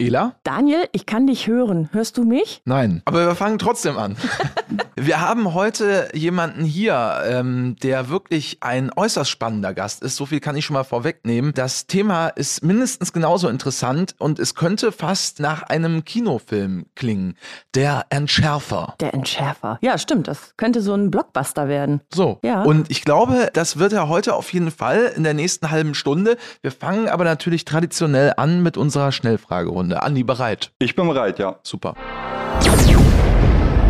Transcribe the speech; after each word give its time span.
Ela? 0.00 0.36
Daniel, 0.44 0.88
ich 0.92 1.06
kann 1.06 1.26
dich 1.26 1.48
hören. 1.48 1.88
Hörst 1.90 2.18
du 2.18 2.22
mich? 2.22 2.62
Nein. 2.64 3.02
Aber 3.04 3.26
wir 3.26 3.34
fangen 3.34 3.58
trotzdem 3.58 3.98
an. 3.98 4.16
wir 5.00 5.20
haben 5.20 5.54
heute 5.54 6.08
jemanden 6.12 6.64
hier, 6.64 7.22
ähm, 7.26 7.76
der 7.82 8.08
wirklich 8.08 8.58
ein 8.60 8.90
äußerst 8.94 9.30
spannender 9.30 9.74
Gast 9.74 10.02
ist. 10.02 10.16
So 10.16 10.26
viel 10.26 10.40
kann 10.40 10.56
ich 10.56 10.64
schon 10.64 10.74
mal 10.74 10.84
vorwegnehmen. 10.84 11.52
Das 11.54 11.86
Thema 11.86 12.28
ist 12.28 12.62
mindestens 12.64 13.12
genauso 13.12 13.48
interessant 13.48 14.14
und 14.18 14.38
es 14.38 14.54
könnte 14.54 14.92
fast 14.92 15.40
nach 15.40 15.62
einem 15.62 16.04
Kinofilm 16.04 16.86
klingen. 16.94 17.36
Der 17.74 18.06
Entschärfer. 18.10 18.94
Der 19.00 19.14
Entschärfer. 19.14 19.78
Ja, 19.82 19.98
stimmt. 19.98 20.28
Das 20.28 20.54
könnte 20.56 20.80
so 20.80 20.94
ein 20.94 21.10
Blockbuster 21.10 21.68
werden. 21.68 22.00
So. 22.12 22.38
Ja. 22.42 22.62
Und 22.62 22.90
ich 22.90 23.04
glaube, 23.04 23.50
das 23.52 23.78
wird 23.78 23.92
er 23.92 24.08
heute 24.08 24.34
auf 24.34 24.52
jeden 24.52 24.70
Fall 24.70 25.12
in 25.16 25.24
der 25.24 25.34
nächsten 25.34 25.70
halben 25.70 25.94
Stunde. 25.94 26.36
Wir 26.62 26.72
fangen 26.72 27.08
aber 27.08 27.24
natürlich 27.24 27.64
traditionell 27.64 28.34
an 28.36 28.62
mit 28.62 28.76
unserer 28.76 29.12
Schnellfragerunde. 29.12 30.02
Andi, 30.02 30.24
bereit? 30.24 30.72
Ich 30.78 30.94
bin 30.94 31.06
bereit, 31.08 31.38
ja. 31.38 31.58
Super. 31.62 31.94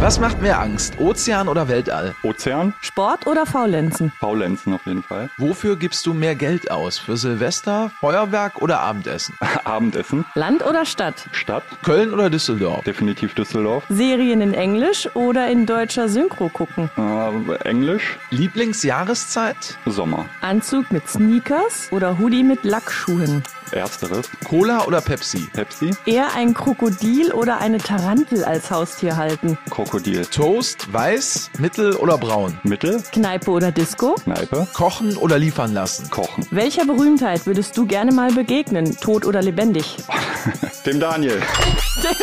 Was 0.00 0.20
macht 0.20 0.40
mehr 0.40 0.60
Angst? 0.60 0.94
Ozean 1.00 1.48
oder 1.48 1.66
Weltall? 1.66 2.14
Ozean, 2.22 2.72
Sport 2.80 3.26
oder 3.26 3.46
Faulenzen? 3.46 4.12
Faulenzen 4.20 4.72
auf 4.72 4.86
jeden 4.86 5.02
Fall. 5.02 5.28
Wofür 5.38 5.74
gibst 5.74 6.06
du 6.06 6.14
mehr 6.14 6.36
Geld 6.36 6.70
aus? 6.70 6.98
Für 6.98 7.16
Silvester, 7.16 7.90
Feuerwerk 7.98 8.62
oder 8.62 8.78
Abendessen? 8.78 9.34
Abendessen, 9.64 10.24
Land 10.36 10.64
oder 10.64 10.84
Stadt? 10.86 11.26
Stadt, 11.32 11.64
Köln 11.82 12.14
oder 12.14 12.30
Düsseldorf? 12.30 12.84
definitiv 12.84 13.34
Düsseldorf. 13.34 13.82
Serien 13.88 14.40
in 14.40 14.54
Englisch 14.54 15.08
oder 15.16 15.48
in 15.50 15.66
deutscher 15.66 16.08
Synchro 16.08 16.48
gucken? 16.48 16.88
Äh, 16.96 17.68
Englisch, 17.68 18.18
Lieblingsjahreszeit? 18.30 19.78
Sommer. 19.84 20.26
Anzug 20.42 20.92
mit 20.92 21.08
Sneakers 21.08 21.88
oder 21.90 22.18
Hoodie 22.18 22.44
mit 22.44 22.62
Lackschuhen? 22.62 23.42
Ersteres, 23.72 24.30
Cola 24.48 24.84
oder 24.86 25.02
Pepsi? 25.02 25.46
Pepsi, 25.52 25.90
Eher 26.06 26.28
ein 26.34 26.54
Krokodil 26.54 27.32
oder 27.32 27.58
eine 27.58 27.76
Tarantel 27.76 28.42
als 28.44 28.70
Haustier 28.70 29.16
halten? 29.18 29.58
Krokodil. 29.88 30.26
Toast, 30.26 30.92
weiß, 30.92 31.50
mittel 31.58 31.96
oder 31.96 32.18
braun? 32.18 32.60
Mittel, 32.62 33.02
Kneipe 33.10 33.50
oder 33.50 33.72
Disco? 33.72 34.16
Kneipe, 34.22 34.68
Kochen 34.74 35.16
oder 35.16 35.38
liefern 35.38 35.72
lassen? 35.72 36.10
Kochen. 36.10 36.46
Welcher 36.50 36.84
Berühmtheit 36.84 37.46
würdest 37.46 37.74
du 37.74 37.86
gerne 37.86 38.12
mal 38.12 38.30
begegnen, 38.30 38.98
tot 39.00 39.24
oder 39.24 39.40
lebendig? 39.40 39.96
Dem 40.86 41.00
Daniel. 41.00 41.40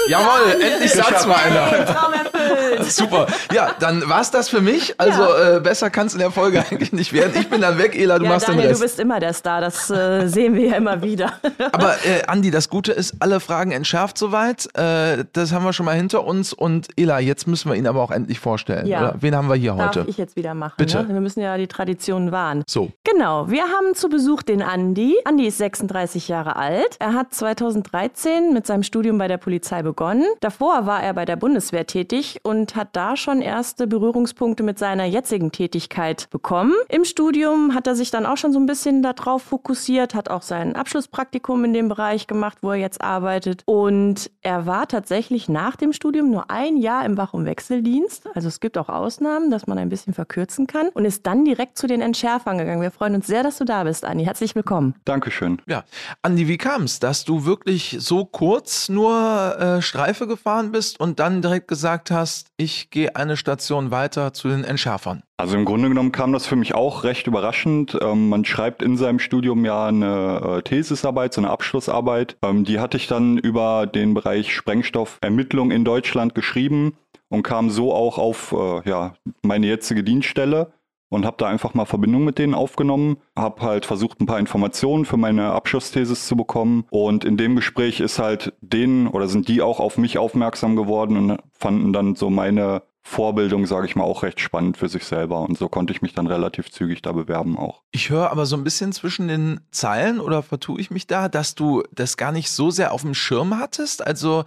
Jawohl, 0.08 0.61
endlich 0.61 0.92
sagt's 0.94 1.25
mal 1.25 1.36
einer. 1.36 2.84
Super. 2.84 3.28
Ja, 3.53 3.72
dann 3.80 4.08
war's 4.08 4.31
das 4.31 4.50
für 4.50 4.62
mich. 4.62 5.00
Also 5.00 5.23
äh, 5.23 5.59
besser 5.59 5.89
kann's 5.89 6.14
in 6.14 6.20
der 6.20 6.31
Folge 6.31 6.59
eigentlich 6.72 6.94
nicht 6.94 7.14
werden. 7.14 7.31
Ich 7.39 7.50
bin 7.50 7.62
dann 7.62 7.78
weg, 7.78 7.95
Ela, 7.95 8.20
du 8.20 8.25
Ja, 8.25 8.31
machst 8.31 8.47
Daniel, 8.47 8.64
den 8.64 8.67
du 8.67 8.72
Rest. 8.73 8.81
bist 8.81 9.00
immer 9.00 9.20
der 9.20 9.34
Star, 9.34 9.62
das 9.62 9.89
äh, 9.89 10.28
sehen 10.28 10.56
wir 10.56 10.67
ja 10.70 10.75
immer 10.75 11.02
wieder. 11.02 11.34
Aber 11.72 11.94
äh, 12.06 12.23
Andi, 12.28 12.52
das 12.52 12.70
Gute 12.70 12.92
ist, 12.92 13.16
alle 13.20 13.39
Fragen 13.39 13.72
entschärft 13.72 14.17
soweit. 14.17 14.67
Äh, 14.78 15.25
das 15.34 15.52
haben 15.52 15.64
wir 15.66 15.73
schon 15.73 15.86
mal 15.86 15.95
hinter 15.95 16.25
uns. 16.25 16.53
Und 16.53 16.88
Ela, 16.97 17.19
jetzt 17.19 17.47
müssen 17.47 17.69
wir 17.69 17.75
ihn 17.75 17.88
aber 17.88 18.02
auch 18.02 18.12
endlich 18.12 18.40
vorstellen. 18.40 18.86
Ja. 18.88 19.00
Oder? 19.00 19.16
Wen 19.19 19.36
haben 19.36 19.47
wir 19.50 19.56
hier 19.56 19.73
Darf 19.73 19.95
heute? 19.95 20.06
ich 20.09 20.17
jetzt 20.17 20.36
wieder 20.36 20.53
machen? 20.53 20.73
Bitte. 20.78 21.03
Ne? 21.03 21.09
Wir 21.14 21.22
müssen 21.22 21.40
ja 21.42 21.58
die 21.58 21.67
Tradition 21.67 22.31
wahren. 22.31 22.64
So. 22.67 22.92
Genau, 23.03 23.50
wir 23.50 23.64
haben 23.64 23.95
zu 23.95 24.09
Besuch 24.09 24.44
den 24.44 24.62
Andi. 24.62 25.16
Andi 25.25 25.47
ist 25.47 25.58
36 25.58 26.28
Jahre 26.28 26.56
alt. 26.56 26.97
Er 27.00 27.14
hat 27.14 27.34
2013 27.34 28.53
mit 28.53 28.67
seinem 28.67 28.84
Studium 28.84 29.17
bei 29.17 29.28
der 29.28 29.38
Polizei 29.38 29.81
begonnen. 29.81 29.95
Davor 30.42 30.86
war 30.86 31.02
er 31.02 31.14
bei 31.14 31.26
der 31.26 31.36
Bundeswehr 31.36 31.88
tätig 31.88 32.40
und 32.44 32.76
hat 32.76 32.90
da 32.94 33.16
schon 33.16 33.42
erste 33.42 33.88
Berührungspunkte 33.88 34.64
mit 34.64 34.78
seiner 34.78 35.06
jetzigen 35.06 35.52
Tätigkeit 35.52 36.30
bekommen. 36.30 36.74
Im 36.90 37.06
Studium 37.06 37.74
hat 37.74 37.88
er 37.88 37.96
sich 37.96 38.12
dann 38.12 38.26
auch 38.26 38.38
schon 38.38 38.52
so 38.52 38.60
ein 38.60 38.66
bisschen 38.66 39.02
darauf 39.02 39.44
fokussiert, 39.44 40.16
hat 40.16 40.30
auch 40.30 40.42
sein 40.42 40.76
Abschlusspraktikum 40.76 41.64
in 41.66 41.74
dem 41.74 41.88
Bereich 41.88 42.28
gemacht, 42.28 42.58
wo 42.62 42.72
er 42.72 42.78
jetzt 42.78 43.02
arbeitet. 43.02 43.64
Und 43.66 44.30
er 44.42 44.66
war 44.66 44.88
tatsächlich 44.88 45.50
nach 45.50 45.76
dem 45.76 45.94
Studium 45.94 46.30
nur 46.30 46.52
ein 46.52 46.78
Jahr 46.78 47.06
im 47.06 47.18
Wach- 47.18 47.34
und 47.34 47.46
Wechseldienst. 47.46 48.28
Also 48.36 48.48
es 48.48 48.59
gibt 48.59 48.78
auch 48.78 48.90
Ausnahmen, 48.90 49.52
dass 49.52 49.68
man 49.68 49.78
ein 49.78 49.90
bisschen 49.90 50.14
verkürzen 50.14 50.68
kann 50.68 50.90
und 50.90 51.06
ist 51.06 51.26
dann 51.26 51.46
direkt 51.46 51.78
zu 51.78 51.88
den 51.88 52.02
Entschärfern 52.02 52.58
gegangen. 52.58 52.81
Wir 52.81 52.92
freuen 52.92 53.16
uns 53.16 53.28
sehr, 53.28 53.44
dass 53.44 53.58
du 53.58 53.66
da 53.66 53.84
bist, 53.84 54.03
Andi. 54.03 54.25
Herzlich 54.25 54.56
willkommen. 54.56 54.96
Dankeschön. 55.06 55.62
Ja, 55.68 55.84
Andi, 56.22 56.48
wie 56.48 56.58
kam's, 56.58 57.00
dass 57.00 57.25
du 57.25 57.46
wirklich 57.46 57.98
so 58.00 58.25
kurz 58.25 58.90
nur 58.90 59.56
äh, 59.59 59.81
Streife 59.85 60.28
gefahren 60.28 60.72
bist 60.72 61.00
und 61.00 61.19
dann 61.19 61.41
direkt 61.41 61.68
gesagt 61.68 62.12
hast, 62.12 62.47
ich 62.57 62.90
gehe 62.90 63.16
eine 63.16 63.38
Station 63.38 63.91
weiter 63.91 64.34
zu 64.34 64.50
den 64.50 64.63
Entschärfern? 64.63 65.23
Also 65.38 65.56
im 65.56 65.66
Grunde 65.66 65.90
genommen 65.90 66.12
kam 66.12 66.34
das 66.34 66.46
für 66.46 66.56
mich 66.56 66.75
auch 66.75 67.03
recht 67.03 67.28
überraschend. 67.28 67.97
Ähm, 68.01 68.29
man 68.29 68.45
schreibt 68.45 68.81
in 68.81 68.97
seinem 68.97 69.19
Studium 69.19 69.66
ja 69.66 69.88
eine 69.88 70.57
äh, 70.57 70.62
Thesisarbeit, 70.62 71.34
so 71.34 71.41
eine 71.41 71.50
Abschlussarbeit. 71.50 72.38
Ähm, 72.44 72.63
die 72.63 72.79
hatte 72.79 72.97
ich 72.97 73.07
dann 73.07 73.38
über 73.38 73.85
den 73.88 74.13
Bereich 74.13 74.53
Sprengstoffermittlung 74.53 75.72
in 75.72 75.84
Deutschland 75.84 76.35
geschrieben 76.35 76.97
und 77.29 77.44
kam 77.44 77.69
so 77.69 77.94
auch 77.94 78.18
auf 78.18 78.53
äh, 78.53 78.90
ja, 78.90 79.16
meine 79.41 79.68
jetzige 79.68 80.03
Dienststelle 80.03 80.72
und 81.10 81.26
habe 81.26 81.38
da 81.40 81.48
einfach 81.48 81.74
mal 81.74 81.86
Verbindung 81.86 82.24
mit 82.24 82.40
denen 82.40 82.54
aufgenommen, 82.54 83.18
habe 83.36 83.62
halt 83.62 83.86
versucht, 83.86 84.20
ein 84.20 84.26
paar 84.26 84.40
Informationen 84.40 85.06
für 85.06 85.18
meine 85.18 85.52
Abschlussthesis 85.52 86.28
zu 86.28 86.36
bekommen 86.36 86.86
und 86.90 87.26
in 87.26 87.38
dem 87.38 87.56
Gespräch 87.56 88.00
ist 88.00 88.20
halt 88.20 88.54
denen 88.62 89.08
oder 89.08 89.28
sind 89.28 89.48
die 89.48 89.62
auch 89.62 89.80
auf 89.80 89.98
mich 89.98 90.18
aufmerksam 90.18 90.76
geworden 90.76 91.18
und 91.18 91.40
fanden 91.54 91.94
dann 91.94 92.16
so 92.16 92.30
meine 92.30 92.84
Vorbildung, 93.08 93.68
sage 93.68 93.86
ich 93.86 93.96
mal, 93.96 94.04
auch 94.04 94.24
recht 94.24 94.40
spannend 94.40 94.78
für 94.78 94.90
sich 94.90 95.06
selber 95.06 95.42
und 95.42 95.60
so 95.60 95.70
konnte 95.70 95.94
ich 95.94 96.02
mich 96.02 96.16
dann 96.16 96.26
relativ 96.26 96.72
zügig 96.72 97.04
da 97.04 97.12
bewerben 97.12 97.56
auch. 97.56 97.84
Ich 97.92 98.10
höre 98.10 98.32
aber 98.32 98.48
so 98.48 98.58
ein 98.58 98.64
bisschen 98.64 98.94
zwischen 98.94 99.28
den 99.28 99.62
Zeilen 99.70 100.20
oder 100.20 100.42
vertue 100.42 100.82
ich 100.82 100.90
mich 100.90 101.06
da, 101.06 101.30
dass 101.30 101.54
du 101.54 101.84
das 101.92 102.18
gar 102.18 102.32
nicht 102.32 102.50
so 102.50 102.72
sehr 102.72 102.92
auf 102.92 103.04
dem 103.04 103.14
Schirm 103.14 103.60
hattest? 103.60 104.06
Also 104.06 104.46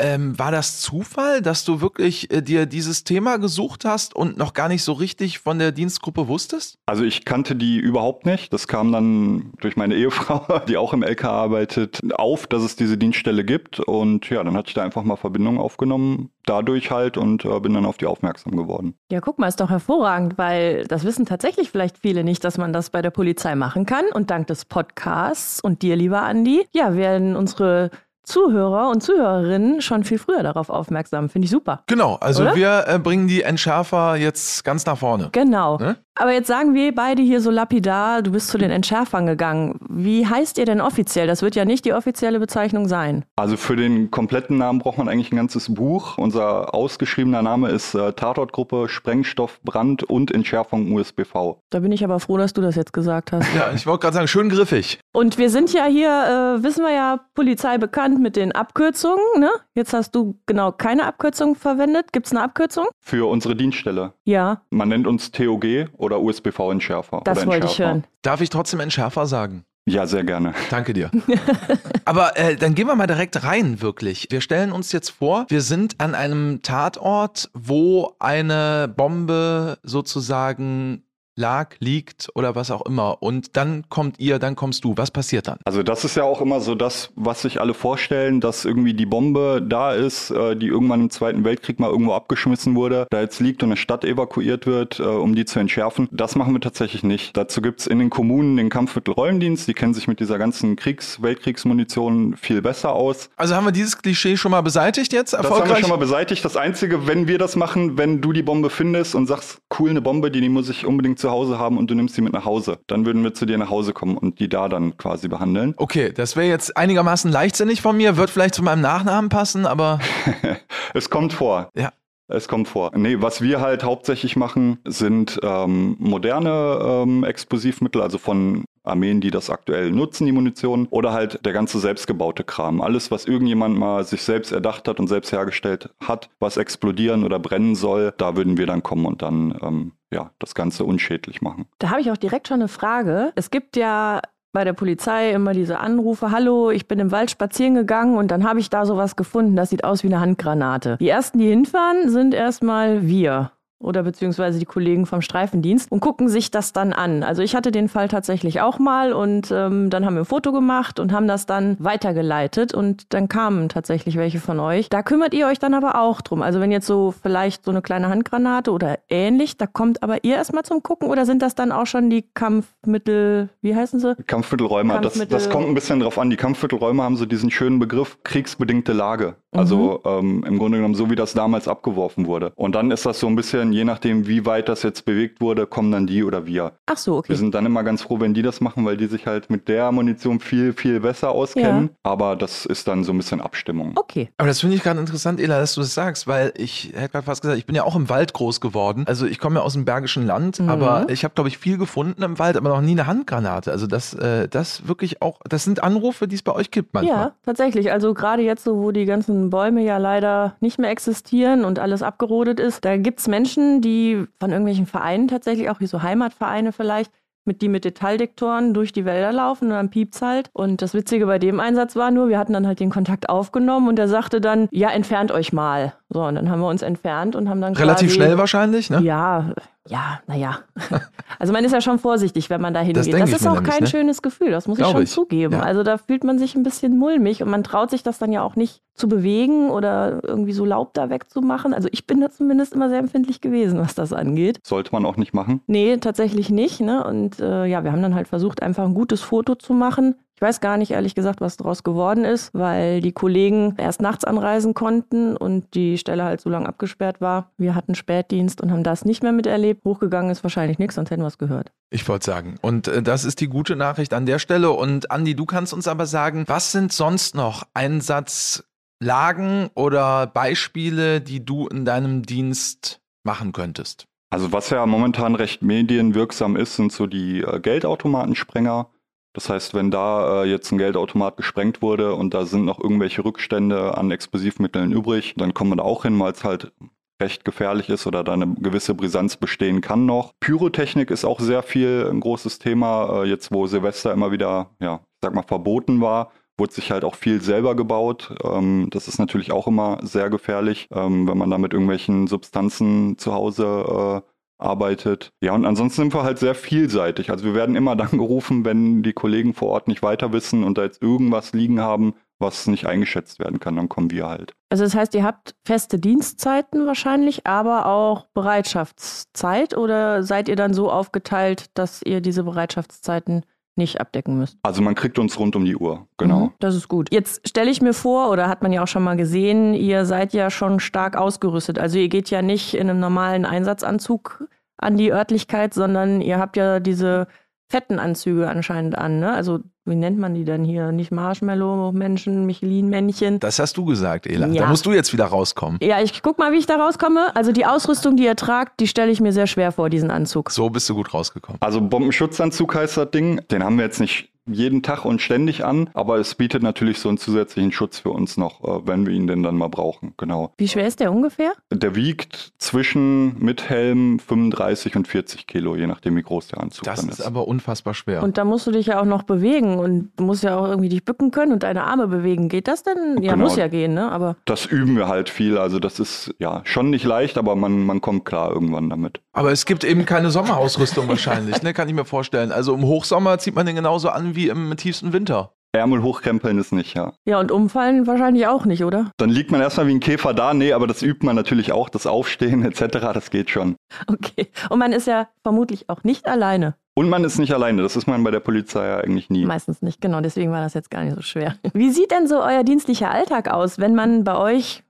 ähm, 0.00 0.38
war 0.38 0.50
das 0.50 0.80
Zufall, 0.80 1.42
dass 1.42 1.64
du 1.64 1.80
wirklich 1.80 2.32
äh, 2.32 2.42
dir 2.42 2.66
dieses 2.66 3.04
Thema 3.04 3.36
gesucht 3.36 3.84
hast 3.84 4.16
und 4.16 4.36
noch 4.38 4.54
gar 4.54 4.68
nicht 4.68 4.82
so 4.82 4.92
richtig 4.92 5.38
von 5.38 5.58
der 5.58 5.72
Dienstgruppe 5.72 6.26
wusstest? 6.26 6.78
Also 6.86 7.04
ich 7.04 7.24
kannte 7.24 7.54
die 7.54 7.78
überhaupt 7.78 8.26
nicht. 8.26 8.52
Das 8.52 8.66
kam 8.66 8.90
dann 8.92 9.52
durch 9.60 9.76
meine 9.76 9.94
Ehefrau, 10.00 10.60
die 10.60 10.76
auch 10.76 10.92
im 10.92 11.02
LK 11.02 11.24
arbeitet, 11.24 12.00
auf, 12.14 12.46
dass 12.46 12.62
es 12.62 12.76
diese 12.76 12.96
Dienststelle 12.96 13.44
gibt. 13.44 13.80
Und 13.80 14.28
ja, 14.30 14.42
dann 14.42 14.56
hatte 14.56 14.68
ich 14.68 14.74
da 14.74 14.82
einfach 14.82 15.04
mal 15.04 15.16
Verbindung 15.16 15.58
aufgenommen, 15.58 16.30
dadurch 16.46 16.90
halt 16.90 17.16
und 17.16 17.44
äh, 17.44 17.60
bin 17.60 17.74
dann 17.74 17.84
auf 17.84 17.98
die 17.98 18.06
aufmerksam 18.06 18.56
geworden. 18.56 18.94
Ja, 19.12 19.20
guck 19.20 19.38
mal, 19.38 19.48
ist 19.48 19.60
doch 19.60 19.70
hervorragend, 19.70 20.38
weil 20.38 20.84
das 20.84 21.04
wissen 21.04 21.26
tatsächlich 21.26 21.70
vielleicht 21.70 21.98
viele 21.98 22.24
nicht, 22.24 22.42
dass 22.44 22.58
man 22.58 22.72
das 22.72 22.90
bei 22.90 23.02
der 23.02 23.10
Polizei 23.10 23.54
machen 23.54 23.86
kann. 23.86 24.06
Und 24.14 24.30
dank 24.30 24.46
des 24.46 24.64
Podcasts 24.64 25.60
und 25.60 25.82
dir, 25.82 25.96
lieber 25.96 26.22
Andi, 26.22 26.64
ja, 26.72 26.94
werden 26.94 27.36
unsere 27.36 27.90
Zuhörer 28.30 28.90
und 28.90 29.02
Zuhörerinnen 29.02 29.80
schon 29.82 30.04
viel 30.04 30.18
früher 30.18 30.42
darauf 30.42 30.70
aufmerksam. 30.70 31.28
Finde 31.28 31.46
ich 31.46 31.50
super. 31.50 31.82
Genau, 31.86 32.16
also 32.20 32.42
Oder? 32.42 32.54
wir 32.54 32.84
äh, 32.86 32.98
bringen 32.98 33.26
die 33.26 33.42
Entschärfer 33.42 34.16
jetzt 34.16 34.64
ganz 34.64 34.86
nach 34.86 34.98
vorne. 34.98 35.30
Genau. 35.32 35.78
Ne? 35.78 35.96
Aber 36.20 36.32
jetzt 36.32 36.48
sagen 36.48 36.74
wir 36.74 36.94
beide 36.94 37.22
hier 37.22 37.40
so 37.40 37.50
lapidar, 37.50 38.20
du 38.20 38.32
bist 38.32 38.48
zu 38.48 38.58
den 38.58 38.70
Entschärfern 38.70 39.24
gegangen. 39.24 39.80
Wie 39.88 40.26
heißt 40.26 40.58
ihr 40.58 40.66
denn 40.66 40.82
offiziell? 40.82 41.26
Das 41.26 41.40
wird 41.40 41.56
ja 41.56 41.64
nicht 41.64 41.86
die 41.86 41.94
offizielle 41.94 42.38
Bezeichnung 42.38 42.88
sein. 42.88 43.24
Also 43.36 43.56
für 43.56 43.74
den 43.74 44.10
kompletten 44.10 44.58
Namen 44.58 44.80
braucht 44.80 44.98
man 44.98 45.08
eigentlich 45.08 45.32
ein 45.32 45.36
ganzes 45.36 45.72
Buch. 45.72 46.18
Unser 46.18 46.74
ausgeschriebener 46.74 47.40
Name 47.40 47.70
ist 47.70 47.94
äh, 47.94 48.12
Tatortgruppe 48.12 48.90
Sprengstoff, 48.90 49.62
Brand 49.62 50.02
und 50.02 50.30
Entschärfung 50.30 50.92
USBV. 50.92 51.56
Da 51.70 51.78
bin 51.78 51.90
ich 51.90 52.04
aber 52.04 52.20
froh, 52.20 52.36
dass 52.36 52.52
du 52.52 52.60
das 52.60 52.76
jetzt 52.76 52.92
gesagt 52.92 53.32
hast. 53.32 53.46
Ja, 53.54 53.72
ich 53.74 53.86
wollte 53.86 54.02
gerade 54.02 54.14
sagen, 54.16 54.28
schön 54.28 54.50
griffig. 54.50 55.00
Und 55.12 55.38
wir 55.38 55.48
sind 55.48 55.72
ja 55.72 55.86
hier, 55.86 56.58
äh, 56.58 56.62
wissen 56.62 56.84
wir 56.84 56.92
ja, 56.92 57.20
Polizei 57.34 57.78
bekannt 57.78 58.19
mit 58.20 58.36
den 58.36 58.52
Abkürzungen. 58.52 59.18
Ne? 59.38 59.50
Jetzt 59.74 59.92
hast 59.92 60.14
du 60.14 60.38
genau 60.46 60.72
keine 60.72 61.06
Abkürzung 61.06 61.54
verwendet. 61.56 62.12
Gibt 62.12 62.26
es 62.26 62.32
eine 62.32 62.42
Abkürzung? 62.42 62.86
Für 63.00 63.28
unsere 63.28 63.56
Dienststelle. 63.56 64.12
Ja, 64.24 64.62
Man 64.70 64.88
nennt 64.88 65.06
uns 65.06 65.30
TOG 65.30 65.64
oder 65.96 66.20
USBV-Entschärfer. 66.20 67.22
das 67.24 67.38
oder 67.38 67.46
wollte 67.46 67.66
ich 67.66 67.78
hören. 67.78 68.04
Darf 68.22 68.40
ich 68.40 68.50
trotzdem 68.50 68.80
Entschärfer 68.80 69.26
sagen? 69.26 69.64
Ja, 69.86 70.06
sehr 70.06 70.22
gerne. 70.24 70.52
Danke 70.68 70.92
dir. 70.92 71.10
Aber 72.04 72.36
äh, 72.36 72.54
dann 72.54 72.74
gehen 72.74 72.86
wir 72.86 72.94
mal 72.94 73.06
direkt 73.06 73.42
rein, 73.42 73.80
wirklich. 73.80 74.28
Wir 74.30 74.40
stellen 74.40 74.72
uns 74.72 74.92
jetzt 74.92 75.08
vor, 75.10 75.46
wir 75.48 75.62
sind 75.62 76.00
an 76.00 76.14
einem 76.14 76.60
Tatort, 76.62 77.50
wo 77.54 78.14
eine 78.18 78.92
Bombe 78.94 79.78
sozusagen 79.82 81.02
lag, 81.40 81.74
liegt 81.80 82.28
oder 82.34 82.54
was 82.54 82.70
auch 82.70 82.82
immer. 82.86 83.22
Und 83.22 83.56
dann 83.56 83.84
kommt 83.88 84.20
ihr, 84.20 84.38
dann 84.38 84.54
kommst 84.54 84.84
du. 84.84 84.94
Was 84.96 85.10
passiert 85.10 85.48
dann? 85.48 85.58
Also 85.64 85.82
das 85.82 86.04
ist 86.04 86.16
ja 86.16 86.22
auch 86.22 86.40
immer 86.40 86.60
so 86.60 86.74
das, 86.74 87.10
was 87.16 87.42
sich 87.42 87.60
alle 87.60 87.74
vorstellen, 87.74 88.40
dass 88.40 88.64
irgendwie 88.64 88.94
die 88.94 89.06
Bombe 89.06 89.62
da 89.66 89.92
ist, 89.92 90.30
äh, 90.30 90.54
die 90.54 90.66
irgendwann 90.66 91.00
im 91.00 91.10
Zweiten 91.10 91.44
Weltkrieg 91.44 91.80
mal 91.80 91.90
irgendwo 91.90 92.12
abgeschmissen 92.12 92.76
wurde, 92.76 93.06
da 93.10 93.20
jetzt 93.20 93.40
liegt 93.40 93.62
und 93.62 93.70
eine 93.70 93.76
Stadt 93.76 94.04
evakuiert 94.04 94.66
wird, 94.66 95.00
äh, 95.00 95.04
um 95.04 95.34
die 95.34 95.46
zu 95.46 95.58
entschärfen. 95.58 96.08
Das 96.12 96.36
machen 96.36 96.52
wir 96.52 96.60
tatsächlich 96.60 97.02
nicht. 97.02 97.36
Dazu 97.36 97.62
gibt's 97.62 97.86
in 97.86 97.98
den 97.98 98.10
Kommunen 98.10 98.56
den 98.56 98.68
Kampfmittelräumdienst, 98.68 99.66
die 99.66 99.74
kennen 99.74 99.94
sich 99.94 100.06
mit 100.06 100.20
dieser 100.20 100.38
ganzen 100.38 100.76
Kriegs-, 100.76 101.22
Weltkriegsmunition 101.22 102.36
viel 102.36 102.60
besser 102.60 102.92
aus. 102.92 103.30
Also 103.36 103.54
haben 103.54 103.64
wir 103.64 103.72
dieses 103.72 103.96
Klischee 103.96 104.36
schon 104.36 104.50
mal 104.50 104.60
beseitigt 104.60 105.12
jetzt? 105.12 105.32
Das 105.32 105.38
haben 105.38 105.48
wir 105.48 105.50
Erfolgreich? 105.52 105.80
schon 105.80 105.90
mal 105.90 105.96
beseitigt. 105.96 106.44
Das 106.44 106.56
Einzige, 106.56 107.06
wenn 107.06 107.26
wir 107.26 107.38
das 107.38 107.56
machen, 107.56 107.96
wenn 107.96 108.20
du 108.20 108.32
die 108.32 108.42
Bombe 108.42 108.68
findest 108.68 109.14
und 109.14 109.26
sagst, 109.26 109.58
cool, 109.78 109.90
eine 109.90 110.02
Bombe, 110.02 110.30
die, 110.30 110.40
die 110.40 110.48
muss 110.48 110.68
ich 110.68 110.84
unbedingt 110.84 111.18
zu 111.18 111.29
zu 111.30 111.36
Hause 111.36 111.58
haben 111.58 111.78
und 111.78 111.88
du 111.90 111.94
nimmst 111.94 112.16
sie 112.16 112.22
mit 112.22 112.32
nach 112.32 112.44
Hause. 112.44 112.78
Dann 112.88 113.06
würden 113.06 113.22
wir 113.22 113.32
zu 113.34 113.46
dir 113.46 113.56
nach 113.56 113.70
Hause 113.70 113.92
kommen 113.92 114.16
und 114.16 114.40
die 114.40 114.48
da 114.48 114.68
dann 114.68 114.96
quasi 114.96 115.28
behandeln. 115.28 115.74
Okay, 115.76 116.12
das 116.12 116.34
wäre 116.34 116.48
jetzt 116.48 116.76
einigermaßen 116.76 117.30
leichtsinnig 117.30 117.80
von 117.80 117.96
mir, 117.96 118.16
wird 118.16 118.30
vielleicht 118.30 118.54
zu 118.54 118.62
meinem 118.62 118.80
Nachnamen 118.80 119.28
passen, 119.28 119.64
aber. 119.64 120.00
es 120.94 121.08
kommt 121.08 121.32
vor. 121.32 121.70
Ja. 121.76 121.92
Es 122.32 122.46
kommt 122.46 122.68
vor. 122.68 122.92
Nee, 122.94 123.16
was 123.20 123.42
wir 123.42 123.60
halt 123.60 123.82
hauptsächlich 123.82 124.36
machen, 124.36 124.78
sind 124.86 125.40
ähm, 125.42 125.96
moderne 125.98 126.78
ähm, 126.80 127.24
Explosivmittel, 127.24 128.00
also 128.00 128.18
von 128.18 128.64
Armeen, 128.84 129.20
die 129.20 129.32
das 129.32 129.50
aktuell 129.50 129.90
nutzen, 129.90 130.26
die 130.26 130.32
Munition, 130.32 130.86
oder 130.90 131.12
halt 131.12 131.44
der 131.44 131.52
ganze 131.52 131.80
selbstgebaute 131.80 132.44
Kram. 132.44 132.82
Alles, 132.82 133.10
was 133.10 133.24
irgendjemand 133.24 133.76
mal 133.76 134.04
sich 134.04 134.22
selbst 134.22 134.52
erdacht 134.52 134.86
hat 134.86 135.00
und 135.00 135.08
selbst 135.08 135.32
hergestellt 135.32 135.90
hat, 136.00 136.30
was 136.38 136.56
explodieren 136.56 137.24
oder 137.24 137.40
brennen 137.40 137.74
soll, 137.74 138.14
da 138.16 138.36
würden 138.36 138.56
wir 138.58 138.66
dann 138.66 138.84
kommen 138.84 139.06
und 139.06 139.22
dann 139.22 139.58
ähm, 139.60 139.92
ja, 140.12 140.30
das 140.38 140.54
Ganze 140.54 140.84
unschädlich 140.84 141.40
machen. 141.42 141.66
Da 141.78 141.90
habe 141.90 142.00
ich 142.00 142.10
auch 142.10 142.16
direkt 142.16 142.48
schon 142.48 142.60
eine 142.60 142.68
Frage. 142.68 143.32
Es 143.36 143.50
gibt 143.50 143.76
ja 143.76 144.20
bei 144.52 144.64
der 144.64 144.72
Polizei 144.72 145.30
immer 145.30 145.52
diese 145.52 145.78
Anrufe, 145.78 146.32
hallo, 146.32 146.70
ich 146.70 146.88
bin 146.88 146.98
im 146.98 147.12
Wald 147.12 147.30
spazieren 147.30 147.74
gegangen 147.74 148.16
und 148.16 148.32
dann 148.32 148.44
habe 148.44 148.58
ich 148.58 148.68
da 148.68 148.84
sowas 148.84 149.14
gefunden, 149.14 149.54
das 149.54 149.70
sieht 149.70 149.84
aus 149.84 150.02
wie 150.02 150.08
eine 150.08 150.20
Handgranate. 150.20 150.96
Die 151.00 151.08
ersten, 151.08 151.38
die 151.38 151.48
hinfahren, 151.48 152.10
sind 152.10 152.34
erstmal 152.34 153.06
wir 153.06 153.52
oder 153.80 154.02
beziehungsweise 154.02 154.58
die 154.58 154.66
Kollegen 154.66 155.06
vom 155.06 155.22
Streifendienst 155.22 155.90
und 155.90 156.00
gucken 156.00 156.28
sich 156.28 156.50
das 156.50 156.72
dann 156.72 156.92
an. 156.92 157.22
Also 157.22 157.42
ich 157.42 157.56
hatte 157.56 157.72
den 157.72 157.88
Fall 157.88 158.08
tatsächlich 158.08 158.60
auch 158.60 158.78
mal 158.78 159.12
und 159.12 159.50
ähm, 159.50 159.90
dann 159.90 160.04
haben 160.04 160.14
wir 160.14 160.22
ein 160.22 160.26
Foto 160.26 160.52
gemacht 160.52 161.00
und 161.00 161.12
haben 161.12 161.26
das 161.26 161.46
dann 161.46 161.76
weitergeleitet 161.78 162.74
und 162.74 163.12
dann 163.14 163.28
kamen 163.28 163.68
tatsächlich 163.68 164.16
welche 164.16 164.38
von 164.38 164.60
euch. 164.60 164.88
Da 164.90 165.02
kümmert 165.02 165.34
ihr 165.34 165.46
euch 165.46 165.58
dann 165.58 165.74
aber 165.74 166.00
auch 166.00 166.20
drum. 166.20 166.42
Also 166.42 166.60
wenn 166.60 166.70
jetzt 166.70 166.86
so 166.86 167.14
vielleicht 167.22 167.64
so 167.64 167.70
eine 167.70 167.80
kleine 167.80 168.08
Handgranate 168.08 168.70
oder 168.70 168.98
ähnlich, 169.08 169.56
da 169.56 169.66
kommt 169.66 170.02
aber 170.02 170.24
ihr 170.24 170.36
erstmal 170.36 170.62
zum 170.64 170.82
Gucken 170.82 171.08
oder 171.08 171.24
sind 171.24 171.40
das 171.40 171.54
dann 171.54 171.72
auch 171.72 171.86
schon 171.86 172.10
die 172.10 172.22
Kampfmittel, 172.34 173.48
wie 173.62 173.74
heißen 173.74 173.98
sie? 173.98 174.14
Kampfmittelräume. 174.26 174.92
Kampfmittel 174.92 175.28
das, 175.28 175.44
das 175.44 175.52
kommt 175.52 175.66
ein 175.66 175.74
bisschen 175.74 176.00
drauf 176.00 176.18
an. 176.18 176.28
Die 176.28 176.36
Kampfmittelräume 176.36 177.02
haben 177.02 177.16
so 177.16 177.24
diesen 177.24 177.50
schönen 177.50 177.78
Begriff 177.78 178.18
kriegsbedingte 178.24 178.92
Lage. 178.92 179.36
Also 179.52 180.00
mhm. 180.04 180.10
ähm, 180.10 180.44
im 180.46 180.58
Grunde 180.58 180.78
genommen 180.78 180.94
so, 180.94 181.10
wie 181.10 181.16
das 181.16 181.32
damals 181.32 181.66
abgeworfen 181.66 182.26
wurde. 182.26 182.52
Und 182.54 182.74
dann 182.74 182.90
ist 182.90 183.06
das 183.06 183.18
so 183.18 183.26
ein 183.26 183.36
bisschen 183.36 183.69
je 183.72 183.84
nachdem, 183.84 184.26
wie 184.26 184.46
weit 184.46 184.68
das 184.68 184.82
jetzt 184.82 185.04
bewegt 185.04 185.40
wurde, 185.40 185.66
kommen 185.66 185.92
dann 185.92 186.06
die 186.06 186.24
oder 186.24 186.46
wir. 186.46 186.72
Ach 186.86 186.96
so, 186.96 187.16
okay. 187.16 187.30
Wir 187.30 187.36
sind 187.36 187.54
dann 187.54 187.66
immer 187.66 187.82
ganz 187.82 188.02
froh, 188.02 188.20
wenn 188.20 188.34
die 188.34 188.42
das 188.42 188.60
machen, 188.60 188.84
weil 188.84 188.96
die 188.96 189.06
sich 189.06 189.26
halt 189.26 189.50
mit 189.50 189.68
der 189.68 189.92
Munition 189.92 190.40
viel, 190.40 190.72
viel 190.72 191.00
besser 191.00 191.30
auskennen. 191.30 191.84
Ja. 191.84 191.96
Aber 192.02 192.36
das 192.36 192.66
ist 192.66 192.88
dann 192.88 193.04
so 193.04 193.12
ein 193.12 193.16
bisschen 193.16 193.40
Abstimmung. 193.40 193.92
Okay. 193.96 194.30
Aber 194.38 194.48
das 194.48 194.60
finde 194.60 194.76
ich 194.76 194.82
gerade 194.82 195.00
interessant, 195.00 195.40
Ela, 195.40 195.60
dass 195.60 195.74
du 195.74 195.80
das 195.80 195.94
sagst, 195.94 196.26
weil 196.26 196.52
ich 196.56 196.92
hätte 196.94 197.10
gerade 197.10 197.24
fast 197.24 197.42
gesagt, 197.42 197.58
ich 197.58 197.66
bin 197.66 197.76
ja 197.76 197.84
auch 197.84 197.96
im 197.96 198.08
Wald 198.08 198.32
groß 198.32 198.60
geworden. 198.60 199.04
Also 199.06 199.26
ich 199.26 199.38
komme 199.38 199.56
ja 199.56 199.62
aus 199.62 199.74
dem 199.74 199.84
Bergischen 199.84 200.26
Land, 200.26 200.60
mhm. 200.60 200.68
aber 200.68 201.06
ich 201.08 201.24
habe, 201.24 201.34
glaube 201.34 201.48
ich, 201.48 201.58
viel 201.58 201.78
gefunden 201.78 202.22
im 202.22 202.38
Wald, 202.38 202.56
aber 202.56 202.70
noch 202.70 202.80
nie 202.80 202.92
eine 202.92 203.06
Handgranate. 203.06 203.70
Also 203.70 203.86
das, 203.86 204.14
äh, 204.14 204.48
das 204.48 204.88
wirklich 204.88 205.22
auch, 205.22 205.40
das 205.48 205.64
sind 205.64 205.82
Anrufe, 205.82 206.28
die 206.28 206.36
es 206.36 206.42
bei 206.42 206.52
euch 206.52 206.70
gibt 206.70 206.94
manchmal. 206.94 207.16
Ja, 207.16 207.32
tatsächlich. 207.44 207.92
Also 207.92 208.14
gerade 208.14 208.42
jetzt 208.42 208.64
so, 208.64 208.78
wo 208.82 208.90
die 208.92 209.04
ganzen 209.04 209.50
Bäume 209.50 209.82
ja 209.82 209.98
leider 209.98 210.56
nicht 210.60 210.78
mehr 210.78 210.90
existieren 210.90 211.64
und 211.64 211.78
alles 211.78 212.02
abgerodet 212.02 212.60
ist, 212.60 212.84
da 212.84 212.96
gibt 212.96 213.20
es 213.20 213.28
Menschen, 213.28 213.59
die 213.80 214.26
von 214.38 214.50
irgendwelchen 214.50 214.86
Vereinen 214.86 215.28
tatsächlich, 215.28 215.70
auch 215.70 215.80
wie 215.80 215.86
so 215.86 216.02
Heimatvereine 216.02 216.72
vielleicht, 216.72 217.12
mit 217.44 217.62
die 217.62 217.68
mit 217.68 217.84
Detaildektoren 217.84 218.74
durch 218.74 218.92
die 218.92 219.04
Wälder 219.04 219.32
laufen 219.32 219.66
und 219.66 219.70
dann 219.70 219.90
piept's 219.90 220.22
halt. 220.22 220.50
Und 220.52 220.82
das 220.82 220.94
Witzige 220.94 221.26
bei 221.26 221.38
dem 221.38 221.58
Einsatz 221.60 221.96
war 221.96 222.10
nur, 222.10 222.28
wir 222.28 222.38
hatten 222.38 222.52
dann 222.52 222.66
halt 222.66 222.80
den 222.80 222.90
Kontakt 222.90 223.28
aufgenommen 223.28 223.88
und 223.88 223.98
er 223.98 224.08
sagte 224.08 224.40
dann, 224.40 224.68
ja, 224.70 224.90
entfernt 224.90 225.32
euch 225.32 225.52
mal. 225.52 225.94
So, 226.12 226.24
und 226.24 226.34
dann 226.34 226.50
haben 226.50 226.58
wir 226.58 226.66
uns 226.66 226.82
entfernt 226.82 227.36
und 227.36 227.48
haben 227.48 227.60
dann 227.60 227.74
Relativ 227.76 228.08
quasi, 228.08 228.16
schnell 228.16 228.36
wahrscheinlich, 228.36 228.90
ne? 228.90 229.00
Ja, 229.00 229.54
ja, 229.88 230.20
naja. 230.26 230.58
Also 231.38 231.54
man 231.54 231.64
ist 231.64 231.72
ja 231.72 231.80
schon 231.80 231.98
vorsichtig, 231.98 232.50
wenn 232.50 232.60
man 232.60 232.74
da 232.74 232.80
hingeht. 232.80 232.96
Das, 232.98 233.08
das 233.08 233.32
ist 233.32 233.46
auch 233.46 233.62
kein 233.62 233.76
nämlich, 233.76 233.80
ne? 233.80 233.86
schönes 233.86 234.20
Gefühl, 234.20 234.50
das 234.50 234.68
muss 234.68 234.76
Glaube 234.76 234.90
ich 234.90 234.94
schon 234.94 235.02
ich. 235.04 235.10
zugeben. 235.10 235.54
Ja. 235.54 235.60
Also 235.60 235.82
da 235.82 235.96
fühlt 235.96 236.22
man 236.22 236.38
sich 236.38 236.54
ein 236.54 236.62
bisschen 236.62 236.98
mulmig 236.98 237.42
und 237.42 237.48
man 237.48 237.64
traut 237.64 237.90
sich 237.90 238.02
das 238.02 238.18
dann 238.18 238.30
ja 238.30 238.42
auch 238.42 238.56
nicht 238.56 238.82
zu 238.94 239.08
bewegen 239.08 239.70
oder 239.70 240.20
irgendwie 240.22 240.52
so 240.52 240.66
Laub 240.66 240.92
da 240.92 241.08
wegzumachen. 241.08 241.72
Also 241.72 241.88
ich 241.92 242.06
bin 242.06 242.20
da 242.20 242.30
zumindest 242.30 242.74
immer 242.74 242.90
sehr 242.90 242.98
empfindlich 242.98 243.40
gewesen, 243.40 243.78
was 243.78 243.94
das 243.94 244.12
angeht. 244.12 244.60
Sollte 244.66 244.90
man 244.92 245.06
auch 245.06 245.16
nicht 245.16 245.32
machen? 245.32 245.62
Nee, 245.66 245.96
tatsächlich 245.96 246.50
nicht. 246.50 246.80
Ne? 246.80 247.02
Und 247.02 247.40
äh, 247.40 247.64
ja, 247.64 247.82
wir 247.82 247.92
haben 247.92 248.02
dann 248.02 248.14
halt 248.14 248.28
versucht, 248.28 248.62
einfach 248.62 248.84
ein 248.84 248.92
gutes 248.92 249.22
Foto 249.22 249.54
zu 249.54 249.72
machen. 249.72 250.16
Ich 250.40 250.46
weiß 250.46 250.60
gar 250.60 250.78
nicht, 250.78 250.92
ehrlich 250.92 251.14
gesagt, 251.14 251.42
was 251.42 251.58
daraus 251.58 251.84
geworden 251.84 252.24
ist, 252.24 252.54
weil 252.54 253.02
die 253.02 253.12
Kollegen 253.12 253.74
erst 253.76 254.00
nachts 254.00 254.24
anreisen 254.24 254.72
konnten 254.72 255.36
und 255.36 255.74
die 255.74 255.98
Stelle 255.98 256.24
halt 256.24 256.40
so 256.40 256.48
lange 256.48 256.66
abgesperrt 256.66 257.20
war. 257.20 257.50
Wir 257.58 257.74
hatten 257.74 257.94
Spätdienst 257.94 258.62
und 258.62 258.72
haben 258.72 258.82
das 258.82 259.04
nicht 259.04 259.22
mehr 259.22 259.32
miterlebt. 259.32 259.84
Hochgegangen 259.84 260.30
ist 260.30 260.42
wahrscheinlich 260.42 260.78
nichts, 260.78 260.94
sonst 260.94 261.10
hätten 261.10 261.20
wir 261.20 261.26
es 261.26 261.36
gehört. 261.36 261.72
Ich 261.90 262.08
wollte 262.08 262.24
sagen. 262.24 262.54
Und 262.62 262.88
äh, 262.88 263.02
das 263.02 263.26
ist 263.26 263.42
die 263.42 263.48
gute 263.48 263.76
Nachricht 263.76 264.14
an 264.14 264.24
der 264.24 264.38
Stelle. 264.38 264.70
Und 264.70 265.10
Andi, 265.10 265.36
du 265.36 265.44
kannst 265.44 265.74
uns 265.74 265.86
aber 265.86 266.06
sagen, 266.06 266.44
was 266.46 266.72
sind 266.72 266.90
sonst 266.90 267.34
noch 267.34 267.64
Einsatzlagen 267.74 269.68
oder 269.74 270.26
Beispiele, 270.26 271.20
die 271.20 271.44
du 271.44 271.66
in 271.66 271.84
deinem 271.84 272.22
Dienst 272.22 273.02
machen 273.24 273.52
könntest? 273.52 274.06
Also 274.30 274.52
was 274.52 274.70
ja 274.70 274.86
momentan 274.86 275.34
recht 275.34 275.60
medienwirksam 275.60 276.56
ist, 276.56 276.76
sind 276.76 276.92
so 276.92 277.06
die 277.06 277.42
äh, 277.42 277.60
Geldautomatensprenger. 277.60 278.88
Das 279.32 279.48
heißt, 279.48 279.74
wenn 279.74 279.90
da 279.90 280.42
äh, 280.42 280.46
jetzt 280.48 280.72
ein 280.72 280.78
Geldautomat 280.78 281.36
gesprengt 281.36 281.82
wurde 281.82 282.14
und 282.14 282.34
da 282.34 282.46
sind 282.46 282.64
noch 282.64 282.80
irgendwelche 282.80 283.24
Rückstände 283.24 283.96
an 283.96 284.10
Explosivmitteln 284.10 284.92
übrig, 284.92 285.34
dann 285.36 285.54
kommt 285.54 285.70
man 285.70 285.78
da 285.78 285.84
auch 285.84 286.02
hin, 286.02 286.18
weil 286.18 286.32
es 286.32 286.42
halt 286.42 286.72
recht 287.20 287.44
gefährlich 287.44 287.88
ist 287.90 288.06
oder 288.06 288.24
da 288.24 288.32
eine 288.32 288.54
gewisse 288.54 288.94
Brisanz 288.94 289.36
bestehen 289.36 289.80
kann 289.80 290.06
noch. 290.06 290.32
Pyrotechnik 290.40 291.10
ist 291.10 291.24
auch 291.24 291.38
sehr 291.38 291.62
viel 291.62 292.08
ein 292.10 292.20
großes 292.20 292.58
Thema. 292.58 293.22
Äh, 293.22 293.28
jetzt, 293.28 293.52
wo 293.52 293.66
Silvester 293.66 294.12
immer 294.12 294.32
wieder, 294.32 294.70
ja, 294.80 294.96
ich 294.96 295.18
sag 295.22 295.34
mal, 295.34 295.42
verboten 295.42 296.00
war, 296.00 296.32
wurde 296.58 296.72
sich 296.72 296.90
halt 296.90 297.04
auch 297.04 297.14
viel 297.14 297.40
selber 297.40 297.76
gebaut. 297.76 298.34
Ähm, 298.42 298.88
das 298.90 299.06
ist 299.06 299.18
natürlich 299.18 299.52
auch 299.52 299.66
immer 299.66 299.98
sehr 300.02 300.30
gefährlich, 300.30 300.88
ähm, 300.92 301.28
wenn 301.28 301.38
man 301.38 301.50
da 301.50 301.58
mit 301.58 301.72
irgendwelchen 301.72 302.26
Substanzen 302.26 303.18
zu 303.18 303.32
Hause 303.32 304.22
äh, 304.24 304.30
arbeitet. 304.62 305.32
Ja, 305.40 305.54
und 305.54 305.64
ansonsten 305.64 306.02
sind 306.02 306.14
wir 306.14 306.22
halt 306.22 306.38
sehr 306.38 306.54
vielseitig. 306.54 307.30
Also 307.30 307.44
wir 307.44 307.54
werden 307.54 307.76
immer 307.76 307.96
dann 307.96 308.10
gerufen, 308.10 308.64
wenn 308.64 309.02
die 309.02 309.12
Kollegen 309.12 309.54
vor 309.54 309.68
Ort 309.68 309.88
nicht 309.88 310.02
weiter 310.02 310.32
wissen 310.32 310.64
und 310.64 310.78
da 310.78 310.82
jetzt 310.82 311.02
irgendwas 311.02 311.52
liegen 311.52 311.80
haben, 311.80 312.14
was 312.40 312.66
nicht 312.66 312.86
eingeschätzt 312.86 313.38
werden 313.38 313.60
kann, 313.60 313.76
dann 313.76 313.88
kommen 313.88 314.10
wir 314.10 314.26
halt. 314.26 314.54
Also 314.70 314.84
das 314.84 314.94
heißt, 314.94 315.14
ihr 315.14 315.24
habt 315.24 315.54
feste 315.64 315.98
Dienstzeiten 315.98 316.86
wahrscheinlich, 316.86 317.46
aber 317.46 317.86
auch 317.86 318.26
Bereitschaftszeit 318.32 319.76
oder 319.76 320.22
seid 320.22 320.48
ihr 320.48 320.56
dann 320.56 320.72
so 320.72 320.90
aufgeteilt, 320.90 321.66
dass 321.74 322.00
ihr 322.02 322.20
diese 322.20 322.44
Bereitschaftszeiten 322.44 323.44
nicht 323.80 324.00
abdecken 324.00 324.38
müsst. 324.38 324.56
Also 324.62 324.80
man 324.82 324.94
kriegt 324.94 325.18
uns 325.18 325.38
rund 325.38 325.56
um 325.56 325.64
die 325.64 325.76
Uhr, 325.76 326.06
genau. 326.16 326.46
Mhm, 326.46 326.52
das 326.60 326.76
ist 326.76 326.86
gut. 326.86 327.12
Jetzt 327.12 327.48
stelle 327.48 327.70
ich 327.70 327.82
mir 327.82 327.92
vor, 327.92 328.30
oder 328.30 328.48
hat 328.48 328.62
man 328.62 328.72
ja 328.72 328.82
auch 328.82 328.88
schon 328.88 329.02
mal 329.02 329.16
gesehen, 329.16 329.74
ihr 329.74 330.04
seid 330.04 330.32
ja 330.32 330.50
schon 330.50 330.78
stark 330.78 331.16
ausgerüstet. 331.16 331.78
Also 331.78 331.98
ihr 331.98 332.08
geht 332.08 332.30
ja 332.30 332.42
nicht 332.42 332.74
in 332.74 332.88
einem 332.88 333.00
normalen 333.00 333.44
Einsatzanzug 333.44 334.46
an 334.78 334.96
die 334.96 335.12
Örtlichkeit, 335.12 335.74
sondern 335.74 336.20
ihr 336.20 336.38
habt 336.38 336.56
ja 336.56 336.78
diese 336.78 337.26
fetten 337.68 337.98
Anzüge 337.98 338.48
anscheinend 338.48 338.96
an. 338.96 339.20
Ne? 339.20 339.32
Also 339.32 339.60
wie 339.90 339.96
nennt 339.96 340.18
man 340.18 340.34
die 340.34 340.44
denn 340.44 340.64
hier? 340.64 340.92
Nicht 340.92 341.10
Marshmallow-Menschen, 341.10 342.46
Michelin-Männchen. 342.46 343.40
Das 343.40 343.58
hast 343.58 343.76
du 343.76 343.84
gesagt, 343.84 344.26
Ela. 344.26 344.46
Ja. 344.46 344.62
Da 344.62 344.68
musst 344.68 344.86
du 344.86 344.92
jetzt 344.92 345.12
wieder 345.12 345.26
rauskommen. 345.26 345.78
Ja, 345.82 346.00
ich 346.00 346.22
guck 346.22 346.38
mal, 346.38 346.52
wie 346.52 346.58
ich 346.58 346.66
da 346.66 346.76
rauskomme. 346.76 347.34
Also 347.34 347.52
die 347.52 347.66
Ausrüstung, 347.66 348.16
die 348.16 348.24
ihr 348.24 348.36
tragt, 348.36 348.80
die 348.80 348.88
stelle 348.88 349.10
ich 349.10 349.20
mir 349.20 349.32
sehr 349.32 349.46
schwer 349.46 349.72
vor, 349.72 349.90
diesen 349.90 350.10
Anzug. 350.10 350.50
So 350.50 350.70
bist 350.70 350.88
du 350.88 350.94
gut 350.94 351.12
rausgekommen. 351.12 351.60
Also 351.60 351.80
Bombenschutzanzug 351.80 352.74
heißt 352.74 352.96
das 352.96 353.10
Ding. 353.10 353.40
Den 353.50 353.62
haben 353.62 353.76
wir 353.76 353.84
jetzt 353.84 354.00
nicht 354.00 354.29
jeden 354.46 354.82
Tag 354.82 355.04
und 355.04 355.20
ständig 355.20 355.64
an, 355.64 355.90
aber 355.94 356.18
es 356.18 356.34
bietet 356.34 356.62
natürlich 356.62 356.98
so 356.98 357.08
einen 357.08 357.18
zusätzlichen 357.18 357.72
Schutz 357.72 357.98
für 357.98 358.10
uns 358.10 358.36
noch, 358.36 358.64
äh, 358.64 358.86
wenn 358.86 359.06
wir 359.06 359.12
ihn 359.14 359.26
denn 359.26 359.42
dann 359.42 359.56
mal 359.56 359.68
brauchen. 359.68 360.14
Genau. 360.16 360.52
Wie 360.56 360.68
schwer 360.68 360.86
ist 360.86 361.00
der 361.00 361.12
ungefähr? 361.12 361.52
Der 361.70 361.94
wiegt 361.94 362.52
zwischen 362.58 363.38
mit 363.42 363.68
Helm 363.68 364.18
35 364.18 364.96
und 364.96 365.08
40 365.08 365.46
Kilo, 365.46 365.76
je 365.76 365.86
nachdem 365.86 366.16
wie 366.16 366.22
groß 366.22 366.48
der 366.48 366.60
Anzug 366.60 366.84
das 366.84 367.00
dann 367.00 367.10
ist. 367.10 367.18
Das 367.18 367.20
ist 367.20 367.26
aber 367.26 367.46
unfassbar 367.46 367.94
schwer. 367.94 368.22
Und 368.22 368.38
da 368.38 368.44
musst 368.44 368.66
du 368.66 368.70
dich 368.70 368.86
ja 368.86 369.00
auch 369.00 369.04
noch 369.06 369.22
bewegen 369.22 369.78
und 369.78 370.10
du 370.16 370.24
musst 370.24 370.42
ja 370.42 370.58
auch 370.58 370.68
irgendwie 370.68 370.88
dich 370.88 371.04
bücken 371.04 371.30
können 371.30 371.52
und 371.52 371.62
deine 371.62 371.84
Arme 371.84 372.08
bewegen. 372.08 372.48
Geht 372.48 372.68
das 372.68 372.82
denn? 372.82 373.22
Ja, 373.22 373.32
genau. 373.32 373.44
muss 373.44 373.56
ja 373.56 373.68
gehen, 373.68 373.94
ne? 373.94 374.10
Aber 374.10 374.36
das 374.44 374.66
üben 374.66 374.96
wir 374.96 375.08
halt 375.08 375.28
viel. 375.28 375.58
Also 375.58 375.78
das 375.78 376.00
ist 376.00 376.34
ja 376.38 376.62
schon 376.64 376.90
nicht 376.90 377.04
leicht, 377.04 377.38
aber 377.38 377.56
man, 377.56 377.84
man 377.84 378.00
kommt 378.00 378.24
klar 378.24 378.52
irgendwann 378.52 378.90
damit. 378.90 379.20
Aber 379.32 379.52
es 379.52 379.64
gibt 379.64 379.84
eben 379.84 380.04
keine 380.04 380.30
Sommerausrüstung 380.30 381.08
wahrscheinlich, 381.08 381.62
ne? 381.62 381.72
Kann 381.72 381.88
ich 381.88 381.94
mir 381.94 382.04
vorstellen. 382.04 382.50
Also 382.50 382.74
im 382.74 382.82
Hochsommer 382.84 383.38
zieht 383.38 383.54
man 383.54 383.66
den 383.66 383.76
genauso 383.76 384.08
an 384.08 384.34
wie 384.34 384.48
im 384.48 384.76
tiefsten 384.76 385.12
Winter. 385.12 385.52
Ärmel 385.72 386.02
hochkrempeln 386.02 386.58
ist 386.58 386.72
nicht, 386.72 386.94
ja. 386.94 387.12
Ja, 387.24 387.38
und 387.38 387.52
umfallen 387.52 388.08
wahrscheinlich 388.08 388.48
auch 388.48 388.64
nicht, 388.64 388.84
oder? 388.84 389.12
Dann 389.18 389.30
liegt 389.30 389.52
man 389.52 389.60
erstmal 389.60 389.86
wie 389.86 389.94
ein 389.94 390.00
Käfer 390.00 390.34
da. 390.34 390.52
Nee, 390.52 390.72
aber 390.72 390.88
das 390.88 391.02
übt 391.02 391.24
man 391.24 391.36
natürlich 391.36 391.70
auch, 391.70 391.88
das 391.88 392.06
Aufstehen 392.08 392.64
etc., 392.64 392.98
das 393.14 393.30
geht 393.30 393.50
schon. 393.50 393.76
Okay. 394.08 394.48
Und 394.68 394.80
man 394.80 394.92
ist 394.92 395.06
ja 395.06 395.28
vermutlich 395.44 395.88
auch 395.88 396.02
nicht 396.02 396.26
alleine. 396.26 396.74
Und 396.94 397.08
man 397.08 397.22
ist 397.22 397.38
nicht 397.38 397.54
alleine, 397.54 397.82
das 397.82 397.94
ist 397.94 398.08
man 398.08 398.24
bei 398.24 398.32
der 398.32 398.40
Polizei 398.40 398.84
ja 398.84 398.98
eigentlich 398.98 399.30
nie. 399.30 399.44
Meistens 399.46 399.80
nicht, 399.80 400.00
genau, 400.00 400.20
deswegen 400.20 400.50
war 400.50 400.60
das 400.60 400.74
jetzt 400.74 400.90
gar 400.90 401.04
nicht 401.04 401.14
so 401.14 401.22
schwer. 401.22 401.54
Wie 401.72 401.90
sieht 401.90 402.10
denn 402.10 402.26
so 402.26 402.42
euer 402.42 402.64
dienstlicher 402.64 403.10
Alltag 403.10 403.48
aus, 403.48 403.78
wenn 403.78 403.94
man 403.94 404.24
bei 404.24 404.36
euch, 404.36 404.82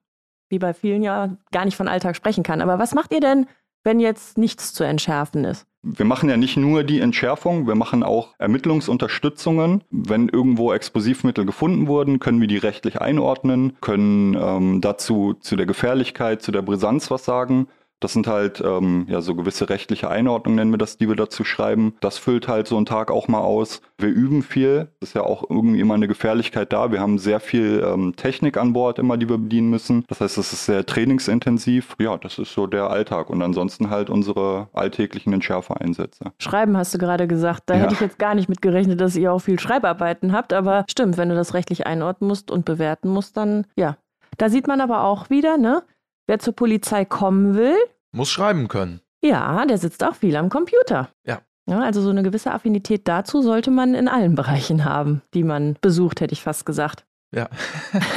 wie 0.48 0.58
bei 0.58 0.72
vielen 0.72 1.02
ja, 1.02 1.28
gar 1.52 1.66
nicht 1.66 1.76
von 1.76 1.88
Alltag 1.88 2.16
sprechen 2.16 2.42
kann? 2.42 2.62
Aber 2.62 2.78
was 2.78 2.94
macht 2.94 3.12
ihr 3.12 3.20
denn, 3.20 3.46
wenn 3.84 4.00
jetzt 4.00 4.38
nichts 4.38 4.72
zu 4.72 4.84
entschärfen 4.84 5.44
ist? 5.44 5.66
wir 5.82 6.04
machen 6.04 6.28
ja 6.28 6.36
nicht 6.36 6.56
nur 6.56 6.84
die 6.84 7.00
Entschärfung, 7.00 7.66
wir 7.66 7.74
machen 7.74 8.02
auch 8.02 8.34
Ermittlungsunterstützungen. 8.38 9.82
Wenn 9.90 10.28
irgendwo 10.28 10.72
Explosivmittel 10.72 11.46
gefunden 11.46 11.86
wurden, 11.86 12.18
können 12.18 12.40
wir 12.40 12.48
die 12.48 12.58
rechtlich 12.58 13.00
einordnen, 13.00 13.76
können 13.80 14.36
ähm, 14.38 14.80
dazu 14.80 15.34
zu 15.40 15.56
der 15.56 15.66
Gefährlichkeit, 15.66 16.42
zu 16.42 16.52
der 16.52 16.62
Brisanz 16.62 17.10
was 17.10 17.24
sagen. 17.24 17.68
Das 18.00 18.14
sind 18.14 18.26
halt 18.26 18.62
ähm, 18.64 19.06
ja 19.08 19.20
so 19.20 19.34
gewisse 19.34 19.68
rechtliche 19.68 20.08
Einordnungen, 20.08 20.56
nennen 20.56 20.72
wir 20.72 20.78
das, 20.78 20.96
die 20.96 21.08
wir 21.08 21.16
dazu 21.16 21.44
schreiben. 21.44 21.94
Das 22.00 22.18
füllt 22.18 22.48
halt 22.48 22.66
so 22.66 22.78
ein 22.78 22.86
Tag 22.86 23.10
auch 23.10 23.28
mal 23.28 23.40
aus. 23.40 23.82
Wir 23.98 24.08
üben 24.08 24.42
viel. 24.42 24.88
Das 25.00 25.10
ist 25.10 25.14
ja 25.14 25.22
auch 25.22 25.48
irgendwie 25.48 25.80
immer 25.80 25.94
eine 25.94 26.08
Gefährlichkeit 26.08 26.72
da. 26.72 26.90
Wir 26.90 27.00
haben 27.00 27.18
sehr 27.18 27.40
viel 27.40 27.84
ähm, 27.86 28.16
Technik 28.16 28.56
an 28.56 28.72
Bord 28.72 28.98
immer, 28.98 29.18
die 29.18 29.28
wir 29.28 29.38
bedienen 29.38 29.70
müssen. 29.70 30.04
Das 30.08 30.20
heißt, 30.20 30.38
es 30.38 30.52
ist 30.52 30.64
sehr 30.64 30.84
trainingsintensiv. 30.86 31.94
Ja, 31.98 32.16
das 32.16 32.38
ist 32.38 32.54
so 32.54 32.66
der 32.66 32.90
Alltag. 32.90 33.28
Und 33.28 33.42
ansonsten 33.42 33.90
halt 33.90 34.08
unsere 34.08 34.68
alltäglichen 34.72 35.32
Entschärfereinsätze. 35.32 36.32
Schreiben 36.38 36.76
hast 36.76 36.94
du 36.94 36.98
gerade 36.98 37.28
gesagt. 37.28 37.64
Da 37.66 37.74
ja. 37.74 37.82
hätte 37.82 37.94
ich 37.94 38.00
jetzt 38.00 38.18
gar 38.18 38.34
nicht 38.34 38.48
mit 38.48 38.62
gerechnet, 38.62 39.00
dass 39.00 39.16
ihr 39.16 39.32
auch 39.32 39.40
viel 39.40 39.60
Schreibarbeiten 39.60 40.32
habt. 40.32 40.54
Aber 40.54 40.84
stimmt, 40.90 41.18
wenn 41.18 41.28
du 41.28 41.34
das 41.34 41.52
rechtlich 41.52 41.86
einordnen 41.86 42.28
musst 42.28 42.50
und 42.50 42.64
bewerten 42.64 43.08
musst, 43.10 43.36
dann 43.36 43.66
ja. 43.76 43.96
Da 44.38 44.48
sieht 44.48 44.68
man 44.68 44.80
aber 44.80 45.04
auch 45.04 45.28
wieder, 45.28 45.58
ne? 45.58 45.82
Wer 46.30 46.38
zur 46.38 46.54
Polizei 46.54 47.04
kommen 47.04 47.56
will, 47.56 47.74
muss 48.12 48.30
schreiben 48.30 48.68
können. 48.68 49.00
Ja, 49.20 49.66
der 49.66 49.78
sitzt 49.78 50.04
auch 50.04 50.14
viel 50.14 50.36
am 50.36 50.48
Computer. 50.48 51.08
Ja. 51.26 51.40
ja. 51.68 51.80
Also 51.80 52.02
so 52.02 52.10
eine 52.10 52.22
gewisse 52.22 52.52
Affinität 52.52 53.08
dazu 53.08 53.42
sollte 53.42 53.72
man 53.72 53.94
in 53.96 54.06
allen 54.06 54.36
Bereichen 54.36 54.84
haben, 54.84 55.22
die 55.34 55.42
man 55.42 55.76
besucht, 55.80 56.20
hätte 56.20 56.32
ich 56.32 56.42
fast 56.44 56.64
gesagt. 56.66 57.04
Ja. 57.34 57.48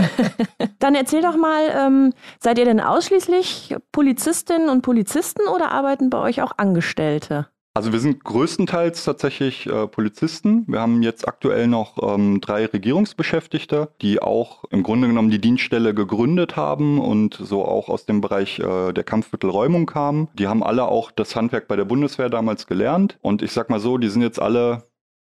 Dann 0.78 0.94
erzähl 0.94 1.24
doch 1.24 1.36
mal, 1.36 1.64
ähm, 1.76 2.14
seid 2.40 2.60
ihr 2.60 2.66
denn 2.66 2.80
ausschließlich 2.80 3.78
Polizistinnen 3.92 4.70
und 4.70 4.84
Polizisten 4.84 5.48
oder 5.48 5.72
arbeiten 5.72 6.12
bei 6.12 6.20
euch 6.20 6.44
auch 6.44 6.52
Angestellte? 6.56 7.48
Also 7.76 7.92
wir 7.92 8.00
sind 8.00 8.24
größtenteils 8.24 9.04
tatsächlich 9.04 9.66
äh, 9.66 9.88
Polizisten. 9.88 10.64
Wir 10.68 10.80
haben 10.80 11.02
jetzt 11.02 11.28
aktuell 11.28 11.68
noch 11.68 11.98
ähm, 12.04 12.40
drei 12.40 12.68
Regierungsbeschäftigte, 12.68 13.90
die 14.00 14.22
auch 14.22 14.64
im 14.66 14.84
Grunde 14.84 15.08
genommen 15.08 15.32
die 15.32 15.42
Dienststelle 15.42 15.96
gegründet 15.96 16.56
haben 16.56 17.00
und 17.00 17.34
so 17.34 17.66
auch 17.66 17.90
aus 17.90 18.06
dem 18.06 18.22
Bereich 18.22 18.60
äh, 18.60 18.94
der 18.94 19.04
Kampfmittelräumung 19.04 19.88
kamen. 19.88 20.30
Die 20.36 20.48
haben 20.48 20.62
alle 20.62 20.86
auch 20.86 21.10
das 21.10 21.36
Handwerk 21.36 21.68
bei 21.68 21.76
der 21.76 21.86
Bundeswehr 21.86 22.30
damals 22.30 22.68
gelernt. 22.68 23.18
Und 23.24 23.42
ich 23.42 23.52
sag 23.52 23.72
mal 23.72 23.80
so, 23.80 23.98
die 23.98 24.10
sind 24.10 24.22
jetzt 24.22 24.40
alle 24.40 24.84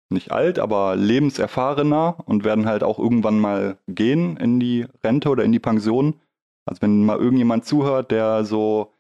nicht 0.08 0.30
alt, 0.30 0.60
aber 0.60 0.94
lebenserfahrener 0.94 2.18
und 2.24 2.44
werden 2.44 2.66
halt 2.66 2.84
auch 2.84 3.00
irgendwann 3.00 3.40
mal 3.40 3.78
gehen 3.88 4.36
in 4.36 4.60
die 4.60 4.86
Rente 5.02 5.28
oder 5.28 5.42
in 5.42 5.50
die 5.50 5.58
Pension. 5.58 6.14
Also 6.66 6.82
wenn 6.82 7.04
mal 7.04 7.18
irgendjemand 7.18 7.64
zuhört, 7.64 8.12
der 8.12 8.44
so 8.44 8.92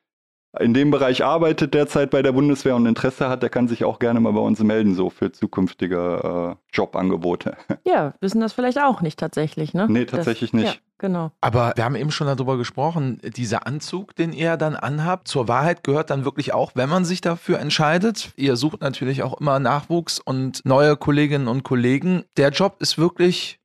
in 0.58 0.72
dem 0.72 0.90
Bereich 0.90 1.24
arbeitet 1.24 1.74
derzeit 1.74 2.10
bei 2.10 2.22
der 2.22 2.32
Bundeswehr 2.32 2.74
und 2.74 2.86
Interesse 2.86 3.28
hat, 3.28 3.42
der 3.42 3.50
kann 3.50 3.68
sich 3.68 3.84
auch 3.84 3.98
gerne 3.98 4.18
mal 4.20 4.32
bei 4.32 4.40
uns 4.40 4.62
melden, 4.62 4.94
so 4.94 5.10
für 5.10 5.30
zukünftige 5.30 6.56
äh, 6.56 6.76
Jobangebote. 6.76 7.56
Ja, 7.84 8.12
wissen 8.20 8.40
das 8.40 8.52
vielleicht 8.52 8.78
auch 8.78 9.00
nicht 9.00 9.18
tatsächlich, 9.18 9.72
ne? 9.72 9.86
Nee, 9.88 10.04
tatsächlich 10.04 10.50
das, 10.50 10.60
nicht. 10.60 10.74
Ja, 10.74 10.80
genau. 10.98 11.30
Aber 11.40 11.72
wir 11.76 11.84
haben 11.84 11.96
eben 11.96 12.10
schon 12.10 12.26
darüber 12.26 12.58
gesprochen, 12.58 13.18
dieser 13.22 13.66
Anzug, 13.66 14.14
den 14.14 14.32
ihr 14.32 14.58
dann 14.58 14.76
anhabt, 14.76 15.26
zur 15.26 15.48
Wahrheit 15.48 15.84
gehört 15.84 16.10
dann 16.10 16.26
wirklich 16.26 16.52
auch, 16.52 16.72
wenn 16.74 16.90
man 16.90 17.06
sich 17.06 17.22
dafür 17.22 17.60
entscheidet. 17.60 18.32
Ihr 18.36 18.56
sucht 18.56 18.82
natürlich 18.82 19.22
auch 19.22 19.40
immer 19.40 19.58
Nachwuchs 19.58 20.20
und 20.20 20.60
neue 20.66 20.96
Kolleginnen 20.96 21.48
und 21.48 21.62
Kollegen. 21.62 22.24
Der 22.36 22.50
Job 22.50 22.76
ist 22.80 22.98
wirklich 22.98 23.58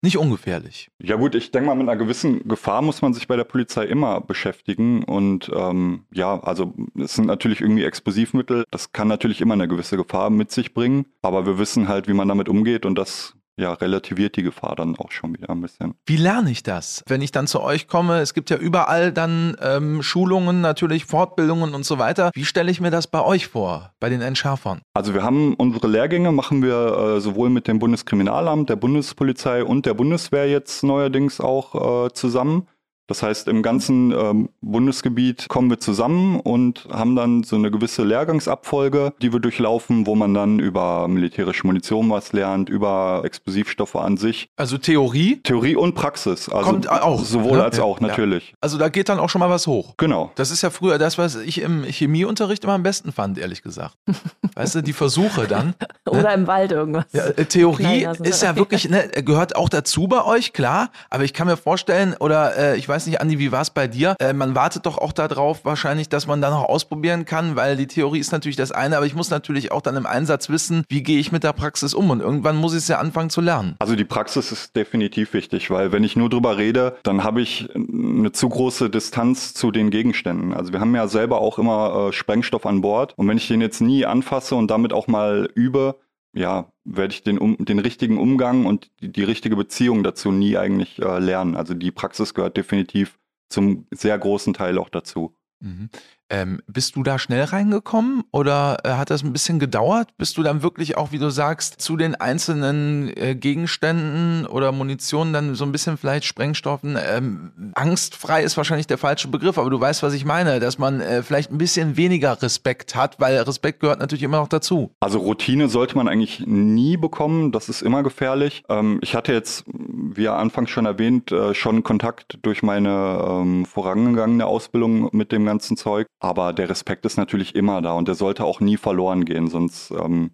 nicht 0.00 0.16
ungefährlich. 0.16 0.90
Ja 1.00 1.16
gut, 1.16 1.34
ich 1.34 1.50
denke 1.50 1.66
mal, 1.68 1.74
mit 1.74 1.88
einer 1.88 1.98
gewissen 1.98 2.46
Gefahr 2.46 2.82
muss 2.82 3.02
man 3.02 3.14
sich 3.14 3.26
bei 3.26 3.36
der 3.36 3.44
Polizei 3.44 3.84
immer 3.84 4.20
beschäftigen. 4.20 5.02
Und 5.02 5.50
ähm, 5.54 6.04
ja, 6.12 6.40
also 6.40 6.74
es 6.96 7.14
sind 7.14 7.26
natürlich 7.26 7.60
irgendwie 7.60 7.84
Explosivmittel. 7.84 8.64
Das 8.70 8.92
kann 8.92 9.08
natürlich 9.08 9.40
immer 9.40 9.54
eine 9.54 9.66
gewisse 9.68 9.96
Gefahr 9.96 10.30
mit 10.30 10.52
sich 10.52 10.72
bringen. 10.72 11.06
Aber 11.22 11.46
wir 11.46 11.58
wissen 11.58 11.88
halt, 11.88 12.06
wie 12.06 12.12
man 12.12 12.28
damit 12.28 12.48
umgeht 12.48 12.86
und 12.86 12.96
das 12.96 13.34
ja, 13.58 13.72
relativiert 13.72 14.36
die 14.36 14.42
Gefahr 14.42 14.76
dann 14.76 14.96
auch 14.96 15.10
schon 15.10 15.34
wieder 15.34 15.50
ein 15.50 15.60
bisschen. 15.60 15.94
Wie 16.06 16.16
lerne 16.16 16.50
ich 16.50 16.62
das, 16.62 17.02
wenn 17.06 17.20
ich 17.20 17.32
dann 17.32 17.46
zu 17.46 17.60
euch 17.60 17.88
komme? 17.88 18.20
Es 18.20 18.32
gibt 18.32 18.50
ja 18.50 18.56
überall 18.56 19.12
dann 19.12 19.56
ähm, 19.60 20.02
Schulungen, 20.02 20.60
natürlich 20.60 21.04
Fortbildungen 21.04 21.74
und 21.74 21.84
so 21.84 21.98
weiter. 21.98 22.30
Wie 22.34 22.44
stelle 22.44 22.70
ich 22.70 22.80
mir 22.80 22.90
das 22.90 23.08
bei 23.08 23.22
euch 23.22 23.48
vor, 23.48 23.92
bei 23.98 24.08
den 24.08 24.20
Entschärfern? 24.20 24.80
Also 24.94 25.12
wir 25.12 25.22
haben 25.22 25.54
unsere 25.54 25.88
Lehrgänge, 25.88 26.30
machen 26.30 26.62
wir 26.62 27.16
äh, 27.16 27.20
sowohl 27.20 27.50
mit 27.50 27.66
dem 27.66 27.80
Bundeskriminalamt, 27.80 28.70
der 28.70 28.76
Bundespolizei 28.76 29.64
und 29.64 29.86
der 29.86 29.94
Bundeswehr 29.94 30.48
jetzt 30.48 30.84
neuerdings 30.84 31.40
auch 31.40 32.06
äh, 32.06 32.12
zusammen. 32.12 32.68
Das 33.08 33.22
heißt, 33.22 33.48
im 33.48 33.62
ganzen 33.62 34.12
ähm, 34.12 34.50
Bundesgebiet 34.60 35.48
kommen 35.48 35.70
wir 35.70 35.80
zusammen 35.80 36.40
und 36.40 36.86
haben 36.92 37.16
dann 37.16 37.42
so 37.42 37.56
eine 37.56 37.70
gewisse 37.70 38.04
Lehrgangsabfolge, 38.04 39.14
die 39.22 39.32
wir 39.32 39.40
durchlaufen, 39.40 40.06
wo 40.06 40.14
man 40.14 40.34
dann 40.34 40.58
über 40.58 41.08
militärische 41.08 41.66
Munition 41.66 42.10
was 42.10 42.32
lernt, 42.34 42.68
über 42.68 43.22
Explosivstoffe 43.24 43.96
an 43.96 44.18
sich. 44.18 44.50
Also 44.56 44.76
Theorie? 44.76 45.40
Theorie 45.42 45.74
und 45.74 45.94
Praxis. 45.94 46.50
Also 46.50 46.70
Kommt 46.70 46.88
auch. 46.90 47.24
Sowohl 47.24 47.58
ne? 47.58 47.64
als 47.64 47.80
auch, 47.80 48.00
natürlich. 48.00 48.50
Ja. 48.50 48.56
Also 48.60 48.76
da 48.76 48.90
geht 48.90 49.08
dann 49.08 49.18
auch 49.18 49.30
schon 49.30 49.40
mal 49.40 49.50
was 49.50 49.66
hoch. 49.66 49.94
Genau. 49.96 50.30
Das 50.34 50.50
ist 50.50 50.62
ja 50.62 50.68
früher 50.68 50.98
das, 50.98 51.16
was 51.16 51.36
ich 51.36 51.62
im 51.62 51.84
Chemieunterricht 51.84 52.64
immer 52.64 52.74
am 52.74 52.82
besten 52.82 53.12
fand, 53.12 53.38
ehrlich 53.38 53.62
gesagt. 53.62 53.96
weißt 54.54 54.76
du, 54.76 54.82
die 54.82 54.92
Versuche 54.92 55.46
dann. 55.46 55.68
Ne? 55.68 56.18
Oder 56.18 56.34
im 56.34 56.46
Wald 56.46 56.72
irgendwas. 56.72 57.06
Ja, 57.12 57.26
äh, 57.26 57.44
Theorie 57.44 58.06
ist 58.22 58.42
ja 58.42 58.56
wirklich, 58.56 58.88
ne, 58.90 59.08
gehört 59.24 59.56
auch 59.56 59.68
dazu 59.68 60.08
bei 60.08 60.24
euch, 60.24 60.52
klar. 60.52 60.90
Aber 61.10 61.24
ich 61.24 61.32
kann 61.32 61.46
mir 61.46 61.56
vorstellen, 61.56 62.14
oder 62.18 62.56
äh, 62.56 62.76
ich 62.76 62.88
weiß 62.88 62.97
weiß 62.98 63.06
nicht, 63.06 63.20
Andi, 63.20 63.38
wie 63.38 63.52
war 63.52 63.60
es 63.60 63.70
bei 63.70 63.86
dir? 63.86 64.16
Äh, 64.18 64.32
man 64.32 64.56
wartet 64.56 64.84
doch 64.84 64.98
auch 64.98 65.12
darauf 65.12 65.64
wahrscheinlich, 65.64 66.08
dass 66.08 66.26
man 66.26 66.40
da 66.40 66.50
noch 66.50 66.64
ausprobieren 66.64 67.26
kann, 67.26 67.54
weil 67.54 67.76
die 67.76 67.86
Theorie 67.86 68.18
ist 68.18 68.32
natürlich 68.32 68.56
das 68.56 68.72
eine, 68.72 68.96
aber 68.96 69.06
ich 69.06 69.14
muss 69.14 69.30
natürlich 69.30 69.70
auch 69.70 69.82
dann 69.82 69.94
im 69.94 70.04
Einsatz 70.04 70.48
wissen, 70.48 70.82
wie 70.88 71.04
gehe 71.04 71.20
ich 71.20 71.30
mit 71.30 71.44
der 71.44 71.52
Praxis 71.52 71.94
um 71.94 72.10
und 72.10 72.20
irgendwann 72.20 72.56
muss 72.56 72.72
ich 72.72 72.78
es 72.78 72.88
ja 72.88 72.98
anfangen 72.98 73.30
zu 73.30 73.40
lernen. 73.40 73.76
Also 73.78 73.94
die 73.94 74.04
Praxis 74.04 74.50
ist 74.50 74.74
definitiv 74.74 75.32
wichtig, 75.32 75.70
weil 75.70 75.92
wenn 75.92 76.02
ich 76.02 76.16
nur 76.16 76.28
drüber 76.28 76.58
rede, 76.58 76.96
dann 77.04 77.22
habe 77.22 77.40
ich 77.40 77.68
eine 77.72 78.32
zu 78.32 78.48
große 78.48 78.90
Distanz 78.90 79.54
zu 79.54 79.70
den 79.70 79.90
Gegenständen. 79.90 80.52
Also 80.52 80.72
wir 80.72 80.80
haben 80.80 80.96
ja 80.96 81.06
selber 81.06 81.40
auch 81.40 81.60
immer 81.60 82.08
äh, 82.08 82.12
Sprengstoff 82.12 82.66
an 82.66 82.80
Bord 82.80 83.14
und 83.16 83.28
wenn 83.28 83.36
ich 83.36 83.46
den 83.46 83.60
jetzt 83.60 83.80
nie 83.80 84.06
anfasse 84.06 84.56
und 84.56 84.72
damit 84.72 84.92
auch 84.92 85.06
mal 85.06 85.48
übe, 85.54 85.94
ja, 86.38 86.72
werde 86.84 87.12
ich 87.12 87.22
den, 87.22 87.36
um, 87.36 87.56
den 87.58 87.80
richtigen 87.80 88.16
Umgang 88.16 88.64
und 88.64 88.90
die, 89.00 89.10
die 89.10 89.24
richtige 89.24 89.56
Beziehung 89.56 90.04
dazu 90.04 90.30
nie 90.30 90.56
eigentlich 90.56 91.00
äh, 91.00 91.18
lernen. 91.18 91.56
Also 91.56 91.74
die 91.74 91.90
Praxis 91.90 92.32
gehört 92.32 92.56
definitiv 92.56 93.18
zum 93.48 93.86
sehr 93.90 94.16
großen 94.16 94.54
Teil 94.54 94.78
auch 94.78 94.88
dazu. 94.88 95.34
Mhm. 95.60 95.90
Ähm, 96.30 96.60
bist 96.66 96.96
du 96.96 97.02
da 97.02 97.18
schnell 97.18 97.44
reingekommen 97.44 98.24
oder 98.32 98.78
äh, 98.84 98.90
hat 98.90 99.10
das 99.10 99.22
ein 99.22 99.32
bisschen 99.32 99.58
gedauert? 99.58 100.08
Bist 100.18 100.36
du 100.36 100.42
dann 100.42 100.62
wirklich 100.62 100.96
auch, 100.96 101.12
wie 101.12 101.18
du 101.18 101.30
sagst, 101.30 101.80
zu 101.80 101.96
den 101.96 102.14
einzelnen 102.14 103.10
äh, 103.16 103.34
Gegenständen 103.34 104.46
oder 104.46 104.72
Munition 104.72 105.32
dann 105.32 105.54
so 105.54 105.64
ein 105.64 105.72
bisschen 105.72 105.96
vielleicht 105.96 106.24
Sprengstoffen? 106.24 106.98
Ähm, 107.00 107.72
angstfrei 107.74 108.42
ist 108.42 108.56
wahrscheinlich 108.56 108.86
der 108.86 108.98
falsche 108.98 109.28
Begriff, 109.28 109.58
aber 109.58 109.70
du 109.70 109.80
weißt, 109.80 110.02
was 110.02 110.12
ich 110.12 110.24
meine, 110.24 110.60
dass 110.60 110.78
man 110.78 111.00
äh, 111.00 111.22
vielleicht 111.22 111.50
ein 111.50 111.58
bisschen 111.58 111.96
weniger 111.96 112.40
Respekt 112.42 112.94
hat, 112.94 113.18
weil 113.20 113.38
Respekt 113.38 113.80
gehört 113.80 114.00
natürlich 114.00 114.22
immer 114.22 114.38
noch 114.38 114.48
dazu. 114.48 114.90
Also 115.00 115.20
Routine 115.20 115.68
sollte 115.68 115.96
man 115.96 116.08
eigentlich 116.08 116.46
nie 116.46 116.96
bekommen, 116.96 117.52
das 117.52 117.68
ist 117.68 117.82
immer 117.82 118.02
gefährlich. 118.02 118.64
Ähm, 118.68 118.98
ich 119.02 119.14
hatte 119.14 119.32
jetzt, 119.32 119.64
wie 119.66 120.24
ja 120.24 120.36
anfangs 120.36 120.70
schon 120.70 120.84
erwähnt, 120.84 121.32
äh, 121.32 121.54
schon 121.54 121.82
Kontakt 121.82 122.38
durch 122.42 122.62
meine 122.62 123.24
ähm, 123.26 123.64
vorangegangene 123.64 124.44
Ausbildung 124.46 125.08
mit 125.12 125.32
dem 125.32 125.46
ganzen 125.46 125.76
Zeug. 125.76 126.06
Aber 126.20 126.52
der 126.52 126.68
Respekt 126.68 127.06
ist 127.06 127.16
natürlich 127.16 127.54
immer 127.54 127.80
da 127.80 127.92
und 127.92 128.08
der 128.08 128.14
sollte 128.14 128.44
auch 128.44 128.60
nie 128.60 128.76
verloren 128.76 129.24
gehen, 129.24 129.48
sonst 129.48 129.90
ähm, 129.92 130.32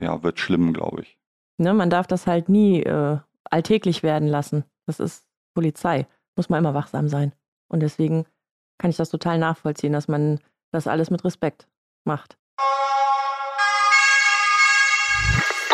ja, 0.00 0.22
wird 0.22 0.40
schlimm, 0.40 0.72
glaube 0.72 1.02
ich. 1.02 1.18
Ne, 1.58 1.72
man 1.72 1.90
darf 1.90 2.06
das 2.06 2.26
halt 2.26 2.48
nie 2.48 2.82
äh, 2.82 3.18
alltäglich 3.44 4.02
werden 4.02 4.28
lassen. 4.28 4.64
Das 4.86 4.98
ist 4.98 5.26
Polizei. 5.54 6.06
Muss 6.36 6.48
man 6.48 6.58
immer 6.58 6.74
wachsam 6.74 7.08
sein. 7.08 7.32
Und 7.68 7.80
deswegen 7.80 8.26
kann 8.78 8.90
ich 8.90 8.96
das 8.96 9.10
total 9.10 9.38
nachvollziehen, 9.38 9.92
dass 9.92 10.08
man 10.08 10.40
das 10.72 10.88
alles 10.88 11.10
mit 11.10 11.24
Respekt 11.24 11.68
macht. 12.04 12.36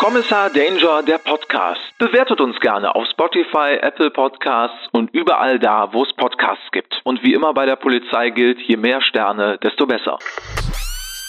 Kommissar 0.01 0.49
Danger, 0.49 1.03
der 1.03 1.19
Podcast. 1.19 1.79
Bewertet 1.99 2.41
uns 2.41 2.59
gerne 2.59 2.95
auf 2.95 3.05
Spotify, 3.11 3.77
Apple 3.79 4.09
Podcasts 4.09 4.87
und 4.91 5.13
überall 5.13 5.59
da, 5.59 5.93
wo 5.93 6.03
es 6.03 6.11
Podcasts 6.15 6.65
gibt. 6.71 6.99
Und 7.03 7.21
wie 7.21 7.35
immer 7.35 7.53
bei 7.53 7.67
der 7.67 7.75
Polizei 7.75 8.31
gilt, 8.31 8.57
je 8.61 8.77
mehr 8.77 9.03
Sterne, 9.03 9.59
desto 9.59 9.85
besser. 9.85 10.17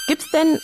Gibt 0.09 0.23
es 0.23 0.31
denn 0.31 0.59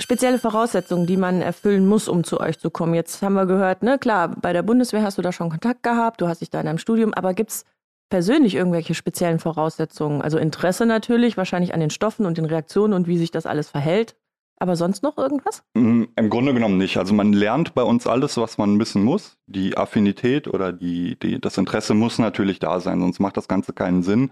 spezielle 0.00 0.38
Voraussetzungen, 0.38 1.06
die 1.06 1.18
man 1.18 1.42
erfüllen 1.42 1.86
muss, 1.86 2.08
um 2.08 2.24
zu 2.24 2.40
euch 2.40 2.58
zu 2.58 2.70
kommen? 2.70 2.94
Jetzt 2.94 3.20
haben 3.20 3.34
wir 3.34 3.44
gehört, 3.44 3.82
ne, 3.82 3.98
klar, 3.98 4.34
bei 4.40 4.54
der 4.54 4.62
Bundeswehr 4.62 5.02
hast 5.02 5.18
du 5.18 5.22
da 5.22 5.30
schon 5.30 5.50
Kontakt 5.50 5.82
gehabt, 5.82 6.22
du 6.22 6.28
hast 6.28 6.40
dich 6.40 6.48
da 6.48 6.60
in 6.60 6.64
deinem 6.64 6.78
Studium, 6.78 7.12
aber 7.12 7.34
gibt 7.34 7.50
es 7.50 7.66
persönlich 8.08 8.54
irgendwelche 8.54 8.94
speziellen 8.94 9.40
Voraussetzungen? 9.40 10.22
Also 10.22 10.38
Interesse 10.38 10.86
natürlich, 10.86 11.36
wahrscheinlich 11.36 11.74
an 11.74 11.80
den 11.80 11.90
Stoffen 11.90 12.24
und 12.24 12.38
den 12.38 12.46
Reaktionen 12.46 12.94
und 12.94 13.08
wie 13.08 13.18
sich 13.18 13.30
das 13.30 13.44
alles 13.44 13.68
verhält. 13.68 14.16
Aber 14.62 14.76
sonst 14.76 15.02
noch 15.02 15.18
irgendwas? 15.18 15.64
Mm, 15.74 16.04
Im 16.14 16.30
Grunde 16.30 16.54
genommen 16.54 16.78
nicht. 16.78 16.96
Also 16.96 17.12
man 17.14 17.32
lernt 17.32 17.74
bei 17.74 17.82
uns 17.82 18.06
alles, 18.06 18.36
was 18.36 18.58
man 18.58 18.78
wissen 18.78 19.02
muss. 19.02 19.36
Die 19.48 19.76
Affinität 19.76 20.46
oder 20.46 20.72
die, 20.72 21.18
die, 21.18 21.40
das 21.40 21.58
Interesse 21.58 21.94
muss 21.94 22.20
natürlich 22.20 22.60
da 22.60 22.78
sein, 22.78 23.00
sonst 23.00 23.18
macht 23.18 23.36
das 23.36 23.48
Ganze 23.48 23.72
keinen 23.72 24.04
Sinn. 24.04 24.30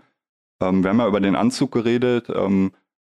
Ähm, 0.63 0.85
wir 0.85 0.91
haben 0.91 1.01
ja 1.01 1.09
über 1.09 1.19
den 1.19 1.35
Anzug 1.35 1.73
geredet. 1.73 2.29
Ähm, 2.33 2.71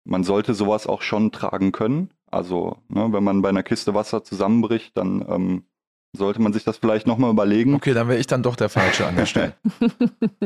man 0.05 0.23
sollte 0.23 0.53
sowas 0.53 0.87
auch 0.87 1.01
schon 1.01 1.33
tragen 1.33 1.73
können. 1.73 2.11
Also, 2.27 2.77
ne, 2.87 3.11
wenn 3.11 3.25
man 3.25 3.41
bei 3.41 3.49
einer 3.49 3.63
Kiste 3.63 3.93
Wasser 3.93 4.23
zusammenbricht, 4.23 4.95
dann 4.95 5.25
ähm, 5.27 5.63
sollte 6.15 6.41
man 6.41 6.53
sich 6.53 6.63
das 6.63 6.77
vielleicht 6.77 7.07
nochmal 7.07 7.31
überlegen. 7.31 7.75
Okay, 7.75 7.93
dann 7.93 8.07
wäre 8.07 8.21
ich 8.21 8.27
dann 8.27 8.41
doch 8.41 8.55
der 8.55 8.69
Falsche 8.69 9.05
an 9.05 9.17
der 9.17 9.25
Stelle. 9.25 9.53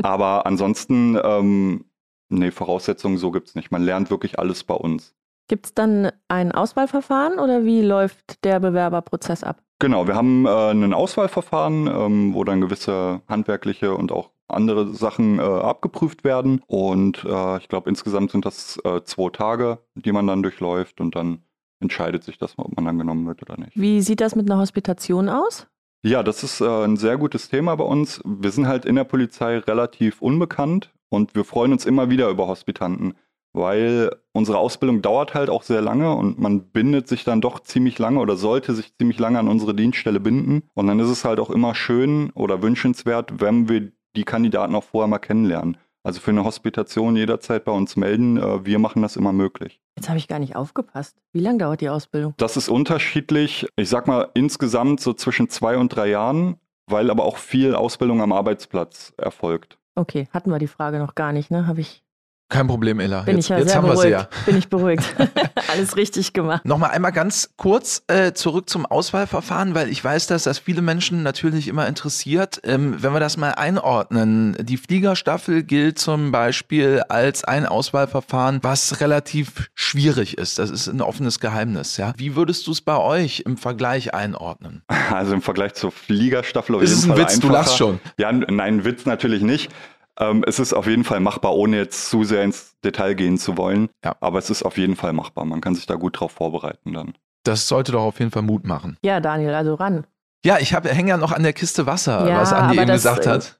Aber 0.02 0.48
ansonsten, 0.48 1.16
ähm, 1.24 1.86
nee, 2.30 2.50
Voraussetzungen 2.50 3.20
so 3.20 3.30
gibt 3.30 3.50
es 3.50 3.56
nicht. 3.56 3.70
Man 3.70 3.84
lernt 3.84 4.10
wirklich 4.10 4.40
alles 4.40 4.64
bei 4.64 4.74
uns. 4.74 5.14
Gibt 5.48 5.68
es 5.68 5.74
dann 5.74 6.12
ein 6.28 6.52
Auswahlverfahren 6.52 7.40
oder 7.40 7.66
wie 7.66 7.82
läuft 7.82 8.44
der 8.44 8.60
Bewerberprozess 8.60 9.44
ab? 9.44 9.62
Genau, 9.80 10.08
wir 10.08 10.16
haben 10.16 10.46
äh, 10.46 10.72
ein 10.72 10.94
Auswahlverfahren, 10.94 11.88
ähm, 11.88 12.34
wo 12.34 12.44
dann 12.44 12.62
gewisse 12.62 13.22
handwerkliche 13.28 13.94
und 13.94 14.12
auch 14.12 14.32
andere 14.48 14.94
Sachen 14.94 15.40
äh, 15.40 15.42
abgeprüft 15.42 16.24
werden. 16.24 16.62
Und 16.68 17.24
äh, 17.26 17.58
ich 17.58 17.68
glaube, 17.68 17.90
insgesamt 17.90 18.32
sind 18.32 18.46
das 18.46 18.80
äh, 18.84 19.02
zwei 19.04 19.30
Tage, 19.30 19.80
die 19.96 20.12
man 20.12 20.28
dann 20.28 20.44
durchläuft 20.44 21.02
und 21.02 21.16
dann 21.16 21.44
entscheidet 21.80 22.24
sich 22.24 22.38
das, 22.38 22.58
ob 22.58 22.76
man 22.76 22.86
dann 22.86 22.98
genommen 22.98 23.28
wird 23.28 23.42
oder 23.42 23.60
nicht. 23.60 23.74
Wie 23.76 24.02
sieht 24.02 24.22
das 24.22 24.36
mit 24.36 24.50
einer 24.50 24.60
Hospitation 24.60 25.30
aus? 25.30 25.68
Ja, 26.04 26.24
das 26.24 26.44
ist 26.44 26.62
äh, 26.62 26.84
ein 26.84 26.98
sehr 26.98 27.18
gutes 27.18 27.50
Thema 27.50 27.76
bei 27.76 27.84
uns. 27.84 28.22
Wir 28.24 28.52
sind 28.52 28.68
halt 28.68 28.86
in 28.86 28.96
der 28.96 29.04
Polizei 29.04 29.58
relativ 29.58 30.22
unbekannt 30.22 30.92
und 31.10 31.36
wir 31.36 31.44
freuen 31.44 31.72
uns 31.72 31.86
immer 31.86 32.10
wieder 32.10 32.30
über 32.30 32.48
Hospitanten 32.48 33.16
weil 33.56 34.12
unsere 34.34 34.58
Ausbildung 34.58 35.02
dauert 35.02 35.34
halt 35.34 35.50
auch 35.50 35.64
sehr 35.64 35.82
lange 35.82 36.14
und 36.14 36.40
man 36.40 36.70
bindet 36.72 37.08
sich 37.08 37.24
dann 37.24 37.42
doch 37.42 37.60
ziemlich 37.62 37.98
lange 38.00 38.20
oder 38.20 38.36
sollte 38.36 38.74
sich 38.76 38.96
ziemlich 38.98 39.20
lange 39.20 39.40
an 39.40 39.48
unsere 39.48 39.74
Dienststelle 39.74 40.20
binden. 40.20 40.64
Und 40.74 40.88
dann 40.88 41.00
ist 41.00 41.10
es 41.10 41.26
halt 41.26 41.40
auch 41.40 41.50
immer 41.50 41.76
schön 41.76 42.32
oder 42.32 42.62
wünschenswert, 42.62 43.42
wenn 43.42 43.70
wir 43.70 43.92
die 44.16 44.24
Kandidaten 44.24 44.76
auch 44.76 44.84
vorher 44.84 45.08
mal 45.08 45.20
kennenlernen. 45.20 45.78
Also 46.06 46.22
für 46.22 46.30
eine 46.30 46.44
Hospitation 46.44 47.16
jederzeit 47.16 47.66
bei 47.66 47.72
uns 47.72 47.96
melden. 47.96 48.38
Äh, 48.38 48.64
wir 48.64 48.78
machen 48.78 49.02
das 49.02 49.16
immer 49.16 49.34
möglich. 49.34 49.82
Jetzt 49.98 50.08
habe 50.08 50.20
ich 50.20 50.28
gar 50.28 50.38
nicht 50.38 50.56
aufgepasst. 50.56 51.18
Wie 51.34 51.40
lange 51.40 51.58
dauert 51.58 51.82
die 51.82 51.90
Ausbildung? 51.90 52.36
Das 52.38 52.58
ist 52.58 52.70
unterschiedlich. 52.70 53.68
Ich 53.76 53.90
sag 53.90 54.06
mal 54.08 54.30
insgesamt 54.36 55.00
so 55.00 55.14
zwischen 55.14 55.50
zwei 55.50 55.78
und 55.78 55.90
drei 55.90 56.10
Jahren, 56.10 56.58
weil 56.86 57.10
aber 57.10 57.26
auch 57.26 57.38
viel 57.38 57.74
Ausbildung 57.74 58.22
am 58.22 58.34
Arbeitsplatz 58.34 59.14
erfolgt. 59.18 59.80
Okay, 59.96 60.28
hatten 60.32 60.52
wir 60.52 60.60
die 60.60 60.68
Frage 60.68 61.00
noch 61.00 61.16
gar 61.16 61.32
nicht, 61.32 61.50
ne? 61.50 61.66
Habe 61.66 61.82
ich 61.82 62.05
kein 62.48 62.68
Problem, 62.68 63.00
Ella. 63.00 63.22
Bin 63.22 63.38
jetzt, 63.38 63.46
ich 63.46 63.50
ja 63.50 63.58
jetzt 63.58 63.70
sehr 63.70 63.78
haben 63.78 63.88
beruhigt. 63.88 64.04
wir 64.04 64.20
sie 64.20 64.24
ja. 64.24 64.44
Bin 64.46 64.58
ich 64.58 64.70
beruhigt. 64.70 65.04
Alles 65.72 65.98
richtig 65.98 66.34
gemacht. 66.34 66.64
Nochmal 66.64 66.92
einmal 66.92 67.12
ganz 67.12 67.50
kurz 67.58 68.04
äh, 68.08 68.34
zurück 68.34 68.70
zum 68.70 68.86
Auswahlverfahren, 68.86 69.74
weil 69.74 69.90
ich 69.90 70.04
weiß, 70.04 70.28
dass 70.28 70.44
das 70.44 70.60
viele 70.60 70.84
Menschen 70.84 71.24
natürlich 71.24 71.68
immer 71.68 71.88
interessiert. 71.88 72.62
Ähm, 72.64 72.98
wenn 73.00 73.14
wir 73.14 73.20
das 73.20 73.38
mal 73.38 73.52
einordnen, 73.52 74.56
die 74.62 74.78
Fliegerstaffel 74.78 75.64
gilt 75.64 75.98
zum 75.98 76.32
Beispiel 76.32 77.02
als 77.10 77.44
ein 77.44 77.66
Auswahlverfahren, 77.66 78.60
was 78.62 79.02
relativ 79.02 79.70
schwierig 79.74 80.38
ist. 80.38 80.60
Das 80.60 80.70
ist 80.70 80.88
ein 80.88 81.02
offenes 81.02 81.40
Geheimnis. 81.40 81.98
Ja? 81.98 82.14
Wie 82.18 82.36
würdest 82.36 82.68
du 82.68 82.72
es 82.72 82.82
bei 82.82 82.98
euch 82.98 83.42
im 83.46 83.58
Vergleich 83.58 84.14
einordnen? 84.14 84.84
Also 85.12 85.34
im 85.34 85.42
Vergleich 85.44 85.76
zur 85.76 85.92
Fliegerstaffel 85.92 86.76
auf 86.76 86.82
ist 86.82 86.90
jeden 86.90 87.00
es 87.00 87.06
ein 87.06 87.10
Fall 87.10 87.20
Witz, 87.20 87.36
einfacher. 87.36 87.48
du 87.48 87.54
lachst 87.54 87.78
schon. 87.78 88.00
Ja, 88.18 88.32
nein, 88.32 88.84
Witz 88.84 89.06
natürlich 89.06 89.44
nicht. 89.44 89.72
Ähm, 90.20 90.44
es 90.48 90.60
ist 90.60 90.74
auf 90.74 90.88
jeden 90.88 91.04
Fall 91.04 91.20
machbar, 91.20 91.54
ohne 91.56 91.78
jetzt 91.78 92.10
zu 92.10 92.24
sehr 92.24 92.44
ins 92.44 92.80
Detail 92.84 93.16
gehen 93.16 93.38
zu 93.38 93.58
wollen. 93.58 93.90
Ja. 94.04 94.16
Aber 94.20 94.40
es 94.40 94.50
ist 94.50 94.64
auf 94.64 94.78
jeden 94.78 94.96
Fall 94.96 95.14
machbar. 95.14 95.46
Man 95.46 95.62
kann 95.62 95.76
sich 95.76 95.86
da 95.86 95.96
gut 95.96 96.20
drauf 96.20 96.32
vorbereiten 96.32 96.94
dann. 96.94 97.14
Das 97.44 97.68
sollte 97.68 97.92
doch 97.92 98.04
auf 98.04 98.20
jeden 98.20 98.32
Fall 98.32 98.42
Mut 98.42 98.66
machen. 98.66 98.98
Ja, 99.04 99.20
Daniel, 99.20 99.54
also 99.54 99.76
ran. 99.76 100.06
Ja, 100.46 100.60
ich 100.60 100.74
hänge 100.74 101.10
ja 101.10 101.18
noch 101.18 101.32
an 101.32 101.42
der 101.42 101.54
Kiste 101.54 101.88
Wasser, 101.88 102.30
Ja, 102.30 102.42
was 102.42 102.54
Andi 102.54 102.78
eben 102.78 102.86
das, 102.86 102.98
gesagt 103.02 103.26
äh, 103.26 103.30
hat. 103.30 103.60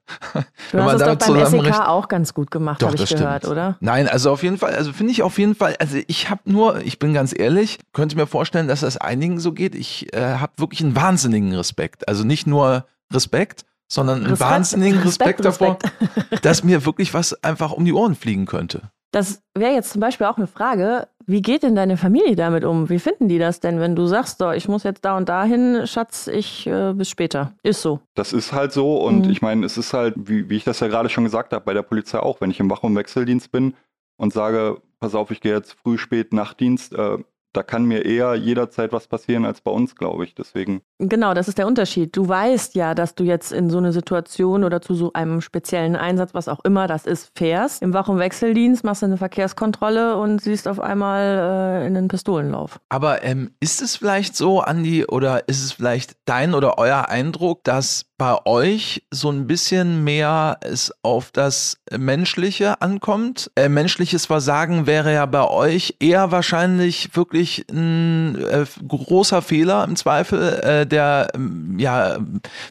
Du 0.70 0.78
Wenn 0.78 0.84
hast 0.84 1.00
man 1.00 1.18
es 1.18 1.26
doch 1.26 1.34
beim 1.34 1.64
SEK 1.64 1.80
auch 1.80 2.06
ganz 2.06 2.32
gut 2.32 2.52
gemacht, 2.52 2.80
habe 2.80 2.94
ich 2.94 3.08
gehört, 3.08 3.42
stimmt. 3.42 3.52
oder? 3.52 3.76
Nein, 3.80 4.08
also 4.08 4.30
auf 4.30 4.44
jeden 4.44 4.56
Fall, 4.56 4.72
also 4.72 4.92
finde 4.92 5.10
ich 5.10 5.24
auf 5.24 5.36
jeden 5.40 5.56
Fall, 5.56 5.74
also 5.80 5.98
ich 6.06 6.30
habe 6.30 6.42
nur, 6.44 6.78
ich 6.82 7.00
bin 7.00 7.12
ganz 7.12 7.36
ehrlich, 7.36 7.80
könnte 7.92 8.14
mir 8.14 8.28
vorstellen, 8.28 8.68
dass 8.68 8.80
das 8.80 8.96
einigen 8.98 9.40
so 9.40 9.52
geht. 9.52 9.74
Ich 9.74 10.14
äh, 10.14 10.36
habe 10.36 10.52
wirklich 10.58 10.80
einen 10.80 10.94
wahnsinnigen 10.94 11.52
Respekt. 11.54 12.06
Also 12.08 12.22
nicht 12.22 12.46
nur 12.46 12.86
Respekt, 13.12 13.64
sondern 13.88 14.18
einen 14.18 14.30
Respekt, 14.30 14.50
wahnsinnigen 14.50 14.98
Respekt, 15.02 15.44
davor, 15.44 15.78
Respekt. 15.82 16.44
dass 16.44 16.64
mir 16.64 16.84
wirklich 16.84 17.14
was 17.14 17.42
einfach 17.44 17.72
um 17.72 17.84
die 17.84 17.92
Ohren 17.92 18.14
fliegen 18.14 18.46
könnte. 18.46 18.82
Das 19.12 19.40
wäre 19.54 19.72
jetzt 19.72 19.92
zum 19.92 20.00
Beispiel 20.00 20.26
auch 20.26 20.36
eine 20.36 20.46
Frage. 20.48 21.08
Wie 21.26 21.40
geht 21.40 21.62
denn 21.62 21.74
deine 21.74 21.96
Familie 21.96 22.36
damit 22.36 22.64
um? 22.64 22.88
Wie 22.90 22.98
finden 22.98 23.28
die 23.28 23.38
das 23.38 23.60
denn, 23.60 23.80
wenn 23.80 23.96
du 23.96 24.06
sagst, 24.06 24.38
so, 24.38 24.50
ich 24.50 24.68
muss 24.68 24.82
jetzt 24.82 25.04
da 25.04 25.16
und 25.16 25.28
dahin, 25.28 25.86
Schatz, 25.86 26.26
ich 26.26 26.66
äh, 26.66 26.92
bis 26.92 27.08
später? 27.08 27.52
Ist 27.62 27.82
so. 27.82 28.00
Das 28.14 28.32
ist 28.32 28.52
halt 28.52 28.72
so 28.72 28.96
und 29.02 29.24
Mhm. 29.26 29.30
ich 29.30 29.42
meine, 29.42 29.64
es 29.64 29.76
ist 29.78 29.92
halt, 29.92 30.14
wie, 30.16 30.50
wie 30.50 30.56
ich 30.56 30.64
das 30.64 30.80
ja 30.80 30.88
gerade 30.88 31.08
schon 31.08 31.24
gesagt 31.24 31.52
habe, 31.52 31.64
bei 31.64 31.72
der 31.72 31.82
Polizei 31.82 32.18
auch, 32.18 32.40
wenn 32.40 32.50
ich 32.50 32.60
im 32.60 32.68
Wach- 32.70 32.82
und 32.82 32.94
Wechseldienst 32.94 33.50
bin 33.50 33.74
und 34.16 34.32
sage, 34.32 34.80
pass 35.00 35.14
auf, 35.14 35.30
ich 35.30 35.40
gehe 35.40 35.54
jetzt 35.54 35.76
früh, 35.82 35.98
spät, 35.98 36.32
Nachtdienst, 36.32 36.92
äh, 36.92 37.18
da 37.56 37.62
kann 37.62 37.84
mir 37.84 38.04
eher 38.04 38.34
jederzeit 38.34 38.92
was 38.92 39.06
passieren 39.06 39.44
als 39.44 39.60
bei 39.60 39.70
uns, 39.70 39.96
glaube 39.96 40.24
ich. 40.24 40.34
Deswegen, 40.34 40.82
Genau, 40.98 41.34
das 41.34 41.48
ist 41.48 41.58
der 41.58 41.66
Unterschied. 41.66 42.16
Du 42.16 42.26
weißt 42.26 42.74
ja, 42.74 42.94
dass 42.94 43.14
du 43.14 43.24
jetzt 43.24 43.52
in 43.52 43.68
so 43.68 43.76
eine 43.78 43.92
Situation 43.92 44.64
oder 44.64 44.80
zu 44.80 44.94
so 44.94 45.12
einem 45.12 45.42
speziellen 45.42 45.94
Einsatz, 45.94 46.32
was 46.32 46.48
auch 46.48 46.60
immer 46.64 46.86
das 46.86 47.06
ist, 47.06 47.30
fährst. 47.36 47.82
Im 47.82 47.92
Wach- 47.92 48.08
und 48.08 48.18
Wechseldienst 48.18 48.82
machst 48.82 49.02
du 49.02 49.06
eine 49.06 49.18
Verkehrskontrolle 49.18 50.16
und 50.16 50.40
siehst 50.40 50.66
auf 50.66 50.80
einmal 50.80 51.82
äh, 51.82 51.86
in 51.86 51.96
einen 51.96 52.08
Pistolenlauf. 52.08 52.80
Aber 52.88 53.22
ähm, 53.24 53.50
ist 53.60 53.82
es 53.82 53.96
vielleicht 53.96 54.36
so, 54.36 54.60
Andi, 54.60 55.04
oder 55.04 55.48
ist 55.48 55.62
es 55.62 55.72
vielleicht 55.72 56.16
dein 56.24 56.54
oder 56.54 56.78
euer 56.78 57.08
Eindruck, 57.10 57.62
dass 57.64 58.06
bei 58.18 58.46
euch 58.46 59.02
so 59.10 59.30
ein 59.30 59.46
bisschen 59.46 60.04
mehr 60.04 60.58
es 60.62 60.92
auf 61.02 61.30
das 61.32 61.78
Menschliche 61.96 62.80
ankommt? 62.80 63.50
Äh, 63.56 63.68
menschliches 63.68 64.26
Versagen 64.26 64.86
wäre 64.86 65.12
ja 65.12 65.26
bei 65.26 65.46
euch 65.48 65.96
eher 66.00 66.30
wahrscheinlich 66.30 67.14
wirklich 67.14 67.66
ein 67.70 68.36
äh, 68.36 68.64
großer 68.86 69.42
Fehler 69.42 69.84
im 69.84 69.96
Zweifel, 69.96 70.60
äh, 70.60 70.86
der 70.86 71.28
ähm, 71.34 71.78
ja 71.78 72.18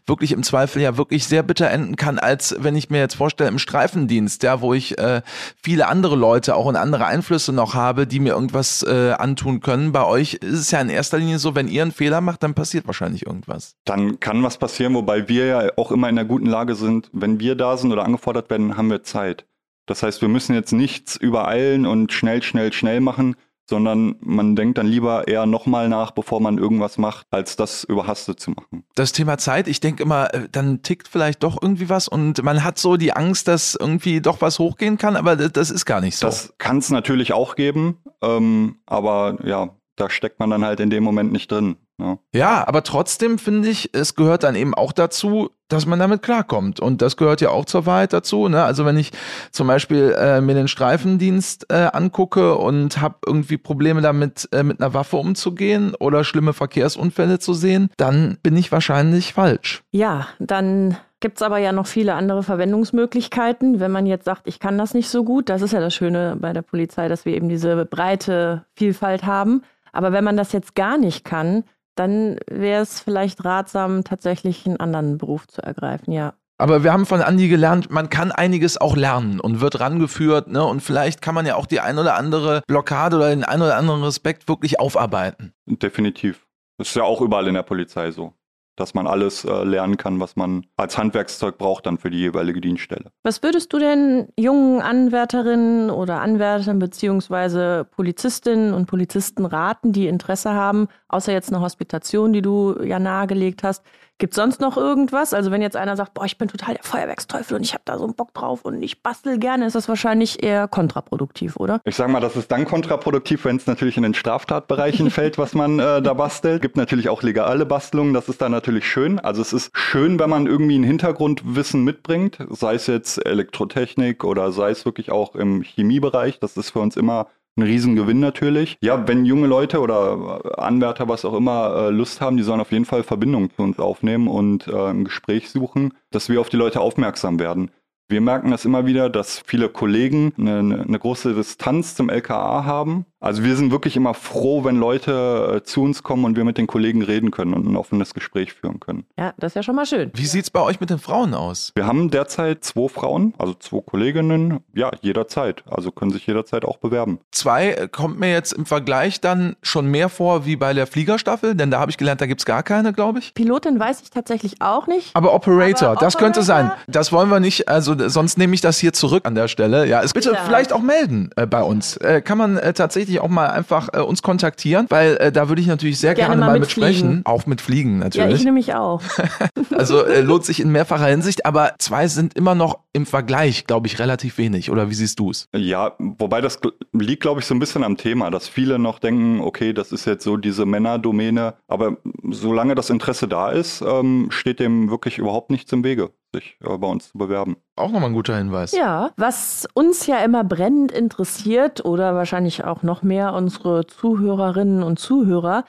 wirklich 0.08 0.32
im 0.32 0.42
Zweifel 0.42 0.82
ja 0.82 0.98
wirklich 0.98 1.28
sehr 1.28 1.44
bitter 1.44 1.70
enden 1.70 1.96
kann, 1.96 2.18
als 2.18 2.56
wenn 2.60 2.76
ich 2.76 2.90
mir 2.90 3.00
jetzt 3.00 3.16
vorstelle 3.16 3.50
im 3.50 3.60
Streifendienst, 3.60 4.42
ja, 4.44 4.62
wo 4.62 4.74
ich 4.74 4.98
äh, 4.98 5.22
viele 5.62 5.88
andere 5.88 6.16
Leute 6.16 6.56
auch 6.56 6.66
und 6.66 6.76
andere 6.76 7.06
Einflüsse 7.06 7.54
noch 7.54 7.76
habe, 7.76 8.08
die 8.08 8.20
mir 8.20 8.34
irgendwas 8.34 8.82
äh, 8.84 9.12
antun 9.12 9.60
können. 9.60 9.92
Bei 9.92 10.06
euch 10.06 10.36
ist 10.36 10.60
es 10.60 10.72
ja 10.72 10.82
in 10.82 10.90
erster 10.90 11.20
Linie 11.20 11.38
so, 11.38 11.54
wenn 11.54 11.68
ihr 11.68 11.84
einen 11.84 11.92
Fehler 11.92 12.22
macht, 12.22 12.42
dann 12.42 12.56
passiert 12.56 12.88
wahrscheinlich 12.88 13.26
irgendwas. 13.26 13.76
dann 13.86 14.20
kann 14.20 14.42
was 14.42 14.58
passieren, 14.58 14.96
wobei 14.96 15.28
wir 15.28 15.35
ja 15.44 15.70
auch 15.76 15.92
immer 15.92 16.10
in 16.10 16.18
einer 16.18 16.28
guten 16.28 16.46
Lage 16.46 16.76
sind. 16.76 17.10
Wenn 17.12 17.40
wir 17.40 17.56
da 17.56 17.78
sind 17.78 17.92
oder 17.92 18.06
angefordert 18.06 18.50
werden, 18.50 18.78
haben 18.78 18.90
wir 18.90 19.04
Zeit. 19.04 19.46
Das 19.86 20.02
heißt, 20.02 20.22
wir 20.22 20.30
müssen 20.30 20.56
jetzt 20.56 20.72
nichts 20.72 21.16
übereilen 21.16 21.86
und 21.86 22.12
schnell, 22.12 22.42
schnell, 22.42 22.74
schnell 22.74 23.02
machen, 23.02 23.36
sondern 23.68 24.16
man 24.20 24.56
denkt 24.56 24.78
dann 24.78 24.88
lieber 24.88 25.28
eher 25.28 25.46
nochmal 25.46 25.90
nach, 25.90 26.12
bevor 26.12 26.40
man 26.40 26.58
irgendwas 26.58 26.98
macht, 26.98 27.26
als 27.32 27.56
das 27.56 27.84
überhastet 27.84 28.40
zu 28.40 28.52
machen. 28.52 28.84
Das 28.96 29.12
Thema 29.12 29.38
Zeit, 29.38 29.68
ich 29.68 29.80
denke 29.80 30.04
immer, 30.04 30.34
äh, 30.34 30.48
dann 30.52 30.84
tickt 30.84 31.08
vielleicht 31.08 31.44
doch 31.44 31.62
irgendwie 31.62 31.90
was 31.90 32.08
und 32.08 32.44
man 32.44 32.64
hat 32.64 32.78
so 32.78 32.98
die 32.98 33.14
Angst, 33.14 33.48
dass 33.48 33.76
irgendwie 33.76 34.22
doch 34.22 34.42
was 34.42 34.60
hochgehen 34.60 34.98
kann, 34.98 35.16
aber 35.16 35.36
das, 35.36 35.52
das 35.52 35.72
ist 35.72 35.86
gar 35.86 36.02
nicht 36.02 36.18
so. 36.18 36.28
Das 36.28 36.54
kann 36.58 36.78
es 36.78 36.90
natürlich 36.92 37.34
auch 37.34 37.56
geben, 37.56 37.98
ähm, 38.22 38.78
aber 38.86 39.40
ja, 39.44 39.76
da 39.96 40.10
steckt 40.10 40.40
man 40.40 40.50
dann 40.50 40.64
halt 40.64 40.80
in 40.80 40.90
dem 40.90 41.04
Moment 41.04 41.32
nicht 41.32 41.52
drin. 41.52 41.78
Ne? 41.98 42.20
Ja, 42.34 42.68
aber 42.68 42.84
trotzdem 42.84 43.38
finde 43.38 43.70
ich, 43.70 43.92
es 43.94 44.16
gehört 44.16 44.44
dann 44.44 44.56
eben 44.56 44.74
auch 44.74 44.92
dazu, 44.92 45.50
dass 45.70 45.86
man 45.86 45.98
damit 45.98 46.22
klarkommt. 46.22 46.80
Und 46.80 47.02
das 47.02 47.18
gehört 47.18 47.42
ja 47.42 47.50
auch 47.50 47.66
zur 47.66 47.86
Wahrheit 47.86 48.14
dazu. 48.14 48.48
Ne? 48.50 48.64
Also 48.64 48.86
wenn 48.86 48.98
ich 48.98 49.12
zum 49.52 49.68
Beispiel 49.68 50.16
äh, 50.18 50.42
mir 50.42 50.54
den 50.54 50.68
Streifendienst 50.68 51.68
äh, 51.72 51.90
angucke 51.92 52.56
und 52.56 53.02
habe 53.02 53.16
irgendwie 53.26 53.58
Probleme 53.58 54.02
damit, 54.02 54.48
äh, 54.52 54.64
mit 54.64 54.80
einer 54.80 54.94
Waffe 54.94 55.18
umzugehen 55.18 55.96
oder 55.96 56.24
schlimme 56.24 56.54
Verkehrsunfälle 56.54 57.40
zu 57.40 57.54
sehen, 57.54 57.90
dann 57.98 58.38
bin 58.44 58.58
ich 58.58 58.72
wahrscheinlich 58.72 59.34
falsch. 59.34 59.82
Ja, 59.92 60.28
dann 60.40 60.98
gibt 61.22 61.38
es 61.38 61.42
aber 61.42 61.58
ja 61.58 61.72
noch 61.72 61.88
viele 61.88 62.14
andere 62.14 62.44
Verwendungsmöglichkeiten, 62.44 63.80
wenn 63.80 63.92
man 63.92 64.06
jetzt 64.06 64.26
sagt, 64.26 64.44
ich 64.46 64.60
kann 64.60 64.78
das 64.78 64.94
nicht 64.94 65.10
so 65.10 65.24
gut. 65.24 65.50
Das 65.50 65.62
ist 65.62 65.72
ja 65.72 65.80
das 65.80 65.96
Schöne 65.96 66.38
bei 66.40 66.54
der 66.54 66.62
Polizei, 66.62 67.08
dass 67.08 67.26
wir 67.26 67.34
eben 67.34 67.50
diese 67.50 67.86
breite 67.86 68.66
Vielfalt 68.76 69.26
haben. 69.26 69.64
Aber 69.92 70.12
wenn 70.12 70.26
man 70.26 70.38
das 70.38 70.52
jetzt 70.52 70.76
gar 70.76 70.98
nicht 70.98 71.24
kann, 71.24 71.64
dann 71.96 72.38
wäre 72.50 72.82
es 72.82 73.00
vielleicht 73.00 73.44
ratsam, 73.46 74.04
tatsächlich 74.04 74.66
einen 74.66 74.80
anderen 74.80 75.18
Beruf 75.18 75.48
zu 75.48 75.62
ergreifen, 75.62 76.12
ja. 76.12 76.34
Aber 76.58 76.84
wir 76.84 76.94
haben 76.94 77.06
von 77.06 77.22
Andi 77.22 77.50
gelernt, 77.50 77.92
man 77.92 78.10
kann 78.10 78.32
einiges 78.32 78.80
auch 78.80 78.96
lernen 78.96 79.42
und 79.42 79.60
wird 79.60 79.80
rangeführt, 79.82 80.48
ne? 80.48 80.64
Und 80.64 80.82
vielleicht 80.82 81.22
kann 81.22 81.36
man 81.36 81.46
ja 81.46 81.56
auch 81.56 81.66
die 81.66 81.82
ein 81.82 81.98
oder 82.00 82.16
andere 82.16 82.62
Blockade 82.68 83.18
oder 83.18 83.30
den 83.30 83.44
ein 83.44 83.62
oder 83.62 83.76
anderen 83.76 84.04
Respekt 84.04 84.48
wirklich 84.48 84.80
aufarbeiten. 84.80 85.54
Definitiv. 85.66 86.48
Das 86.78 86.90
ist 86.90 86.96
ja 86.96 87.04
auch 87.04 87.22
überall 87.22 87.48
in 87.48 87.56
der 87.56 87.64
Polizei 87.64 88.12
so. 88.12 88.34
Dass 88.76 88.94
man 88.94 89.08
alles 89.08 89.46
äh, 89.46 89.64
lernen 89.64 89.98
kann, 89.98 90.20
was 90.20 90.36
man 90.36 90.66
als 90.78 90.98
Handwerkszeug 90.98 91.58
braucht 91.58 91.86
dann 91.86 91.98
für 91.98 92.10
die 92.10 92.20
jeweilige 92.20 92.62
Dienststelle. 92.62 93.12
Was 93.24 93.44
würdest 93.44 93.72
du 93.74 93.80
denn 93.80 94.28
jungen 94.38 94.82
Anwärterinnen 94.82 95.90
oder 95.90 96.22
Anwärtern 96.22 96.80
beziehungsweise 96.80 97.88
Polizistinnen 97.96 98.74
und 98.74 98.86
Polizisten 98.86 99.46
raten, 99.46 99.92
die 99.92 100.08
Interesse 100.08 100.54
haben, 100.54 100.88
außer 101.08 101.32
jetzt 101.32 101.52
eine 101.52 101.62
Hospitation, 101.62 102.34
die 102.34 102.42
du 102.42 102.76
ja 102.84 103.00
nahegelegt 103.00 103.64
hast, 103.64 103.84
Gibt 104.18 104.32
es 104.32 104.38
sonst 104.38 104.62
noch 104.62 104.78
irgendwas? 104.78 105.34
Also 105.34 105.52
wenn 105.52 105.62
jetzt 105.62 105.76
einer 105.76 105.98
sagt, 105.98 106.14
boah, 106.14 106.24
ich 106.24 106.38
bin 106.38 106.48
total 106.48 106.76
der 106.76 106.84
Feuerwerksteufel 106.86 107.58
und 107.58 107.64
ich 107.64 107.74
habe 107.74 107.82
da 107.84 107.98
so 107.98 108.06
einen 108.06 108.16
Bock 108.16 108.34
drauf 108.34 108.64
und 108.64 108.82
ich 108.82 109.04
bastel 109.04 109.38
gerne, 109.38 109.66
ist 109.66 109.76
das 109.76 109.90
wahrscheinlich 109.90 110.42
eher 110.42 110.70
kontraproduktiv, 110.70 111.58
oder? 111.58 111.82
Ich 111.84 111.98
sage 111.98 112.10
mal, 112.14 112.22
das 112.22 112.38
ist 112.38 112.50
dann 112.50 112.64
kontraproduktiv, 112.64 113.44
wenn 113.44 113.58
es 113.58 113.68
natürlich 113.68 113.98
in 113.98 114.04
den 114.04 114.14
Straftatbereichen 114.14 115.10
fällt, 115.12 115.38
was 115.38 115.54
man 115.54 115.80
äh, 115.80 116.02
da 116.02 116.14
bastelt. 116.14 116.62
Gibt 116.62 116.78
natürlich 116.78 117.10
auch 117.10 117.24
legale 117.24 117.66
Bastelungen, 117.66 118.14
das 118.14 118.30
ist 118.30 118.42
dann 118.42 118.54
natürlich 118.54 118.65
schön. 118.86 119.20
Also 119.20 119.42
es 119.42 119.54
ist 119.54 119.72
schön, 119.74 120.20
wenn 120.20 120.30
man 120.30 120.48
irgendwie 120.48 120.78
ein 120.78 120.84
Hintergrundwissen 120.84 121.84
mitbringt, 121.84 122.38
sei 122.50 122.76
es 122.76 122.88
jetzt 122.88 123.26
Elektrotechnik 123.26 124.24
oder 124.24 124.52
sei 124.52 124.72
es 124.72 124.86
wirklich 124.86 125.12
auch 125.12 125.36
im 125.36 125.62
Chemiebereich. 125.62 126.40
Das 126.40 126.58
ist 126.58 126.72
für 126.72 126.80
uns 126.80 126.98
immer 126.98 127.28
ein 127.58 127.64
Riesengewinn 127.64 128.20
natürlich. 128.20 128.78
Ja, 128.82 129.08
wenn 129.08 129.26
junge 129.26 129.48
Leute 129.48 129.80
oder 129.80 130.60
Anwärter, 130.60 131.08
was 131.08 131.26
auch 131.26 131.34
immer, 131.34 131.76
äh, 131.76 131.90
Lust 131.90 132.22
haben, 132.22 132.38
die 132.38 132.44
sollen 132.44 132.60
auf 132.60 132.72
jeden 132.72 132.86
Fall 132.86 133.04
Verbindungen 133.04 133.50
zu 133.56 133.62
uns 133.62 133.80
aufnehmen 133.80 134.28
und 134.28 134.68
äh, 134.68 134.90
ein 134.90 135.06
Gespräch 135.06 135.50
suchen, 135.50 135.94
dass 136.12 136.30
wir 136.30 136.42
auf 136.42 136.50
die 136.50 136.58
Leute 136.58 136.82
aufmerksam 136.82 137.40
werden. 137.40 137.72
Wir 138.08 138.22
merken 138.22 138.52
das 138.52 138.66
immer 138.66 138.86
wieder, 138.86 139.10
dass 139.10 139.42
viele 139.46 139.70
Kollegen 139.70 140.34
eine, 140.38 140.84
eine 140.88 141.00
große 141.00 141.34
Distanz 141.34 141.96
zum 141.96 142.10
LKA 142.10 142.64
haben 142.64 143.06
also 143.26 143.44
wir 143.44 143.56
sind 143.56 143.72
wirklich 143.72 143.96
immer 143.96 144.14
froh, 144.14 144.64
wenn 144.64 144.76
Leute 144.76 145.56
äh, 145.56 145.64
zu 145.64 145.82
uns 145.82 146.04
kommen 146.04 146.26
und 146.26 146.36
wir 146.36 146.44
mit 146.44 146.60
den 146.60 146.68
Kollegen 146.68 147.02
reden 147.02 147.32
können 147.32 147.56
und 147.56 147.66
ein 147.66 147.76
offenes 147.76 148.14
Gespräch 148.14 148.54
führen 148.54 148.80
können. 148.80 149.06
Ja, 149.18 149.34
das 149.38 149.52
ist 149.52 149.56
ja 149.56 149.64
schon 149.64 149.76
mal 149.76 149.88
schön. 149.88 150.12
Wie 150.14 150.28
sieht 150.28 150.44
es 150.44 150.52
bei 150.52 150.62
euch 150.62 150.80
mit 150.80 150.92
den 150.92 151.00
Frauen 151.00 151.34
aus? 151.34 151.72
Wir 151.74 151.88
haben 151.88 152.12
derzeit 152.12 152.64
zwei 152.64 152.88
Frauen, 152.88 153.34
also 153.40 153.56
zwei 153.56 153.82
Kolleginnen, 153.82 154.60
ja, 154.76 154.92
jederzeit. 155.02 155.64
Also 155.68 155.90
können 155.90 156.12
sich 156.12 156.28
jederzeit 156.28 156.66
auch 156.66 156.78
bewerben. 156.78 157.20
Zwei 157.32 157.72
äh, 157.72 157.88
kommt 157.88 158.20
mir 158.20 158.32
jetzt 158.32 158.54
im 158.54 158.68
Vergleich 158.68 159.22
dann 159.22 159.56
schon 159.64 159.88
mehr 159.88 160.10
vor 160.10 160.46
wie 160.46 160.56
bei 160.56 160.74
der 160.74 160.86
Fliegerstaffel, 160.86 161.56
denn 161.56 161.72
da 161.72 161.80
habe 161.80 161.90
ich 161.90 161.98
gelernt, 161.98 162.22
da 162.22 162.28
gibt 162.28 162.42
es 162.42 162.46
gar 162.46 162.62
keine, 162.62 162.94
glaube 162.94 163.18
ich. 163.18 163.34
Pilotin 163.34 163.80
weiß 163.80 164.02
ich 164.04 164.12
tatsächlich 164.12 164.62
auch 164.62 164.86
nicht. 164.86 165.16
Aber 165.16 165.34
Operator, 165.34 165.90
Aber 165.90 166.00
das 166.00 166.14
Operator? 166.14 166.22
könnte 166.22 166.44
sein. 166.44 166.72
Das 166.86 167.12
wollen 167.12 167.30
wir 167.30 167.40
nicht, 167.40 167.70
also 167.70 167.96
sonst 168.08 168.38
nehme 168.38 168.54
ich 168.54 168.62
das 168.62 168.78
hier 168.78 168.94
zurück 168.94 169.26
an 169.26 169.34
der 169.34 169.48
Stelle. 169.48 169.88
Ja, 169.88 170.04
es 170.04 170.14
bitte 170.14 170.34
ja. 170.34 170.44
vielleicht 170.46 170.72
auch 170.72 170.84
melden 170.84 171.32
äh, 171.36 171.48
bei 171.48 171.64
uns. 171.64 171.98
Äh, 171.98 172.22
kann 172.22 172.38
man 172.38 172.58
äh, 172.58 172.74
tatsächlich 172.74 173.15
tatsächlich 173.16 173.20
auch 173.22 173.30
mal 173.34 173.48
einfach 173.48 173.90
äh, 173.94 174.02
uns 174.02 174.22
kontaktieren, 174.22 174.88
weil 174.90 175.18
äh, 175.18 175.32
da 175.32 175.50
würde 175.50 175.62
ich 175.62 175.68
natürlich 175.68 176.00
sehr 176.00 176.14
gerne, 176.14 176.36
gerne 176.36 176.52
mal, 176.52 176.60
mit 176.60 176.72
sprechen. 176.72 177.22
Auch 177.26 177.46
mit 177.46 177.62
Fliegen 177.62 178.00
natürlich. 178.00 178.30
Ja, 178.30 178.36
ich 178.36 178.44
nämlich 178.44 178.74
auch. 178.74 179.02
also 179.78 180.04
äh, 180.04 180.22
lohnt 180.22 180.46
sich 180.46 180.60
in 180.60 180.72
mehrfacher 180.72 181.08
Hinsicht, 181.08 181.46
aber 181.46 181.74
zwei 181.80 182.08
sind 182.08 182.34
immer 182.36 182.56
noch 182.56 182.80
im 182.94 183.06
Vergleich, 183.06 183.66
glaube 183.66 183.88
ich, 183.88 184.00
relativ 184.00 184.38
wenig. 184.38 184.72
Oder 184.72 184.90
wie 184.90 184.94
siehst 184.94 185.20
du 185.20 185.32
es? 185.32 185.48
Ja, 185.56 185.94
wobei 186.00 186.42
das 186.42 186.60
liegt, 186.94 187.22
glaube 187.22 187.42
ich, 187.42 187.46
so 187.46 187.54
ein 187.54 187.60
bisschen 187.60 187.84
am 187.84 187.98
Thema, 187.98 188.32
dass 188.32 188.48
viele 188.48 188.80
noch 188.80 189.00
denken, 189.00 189.42
okay, 189.42 189.74
das 189.74 189.92
ist 189.92 190.06
jetzt 190.06 190.24
so 190.24 190.38
diese 190.38 190.66
Männerdomäne. 190.66 191.56
Aber 191.68 191.98
solange 192.30 192.76
das 192.76 192.90
Interesse 192.90 193.28
da 193.28 193.52
ist, 193.52 193.82
ähm, 193.82 194.28
steht 194.30 194.60
dem 194.60 194.90
wirklich 194.90 195.18
überhaupt 195.18 195.52
nichts 195.52 195.72
im 195.74 195.84
Wege 195.84 196.12
sich 196.36 196.58
äh, 196.62 196.78
bei 196.78 196.88
uns 196.88 197.12
zu 197.12 197.18
bewerben. 197.18 197.58
Auch 197.78 197.92
nochmal 197.92 198.10
ein 198.10 198.14
guter 198.14 198.38
Hinweis. 198.38 198.72
Ja, 198.72 199.12
was 199.18 199.68
uns 199.74 200.08
ja 200.08 200.20
immer 200.20 200.44
brennend 200.44 200.92
interessiert 200.92 201.84
oder 201.84 202.16
wahrscheinlich 202.16 202.64
auch 202.64 202.84
noch 202.84 203.04
mehr 203.04 203.34
unsere 203.34 203.86
Zuhörerinnen 203.86 204.82
und 204.82 204.98
Zuhörer, 204.98 205.66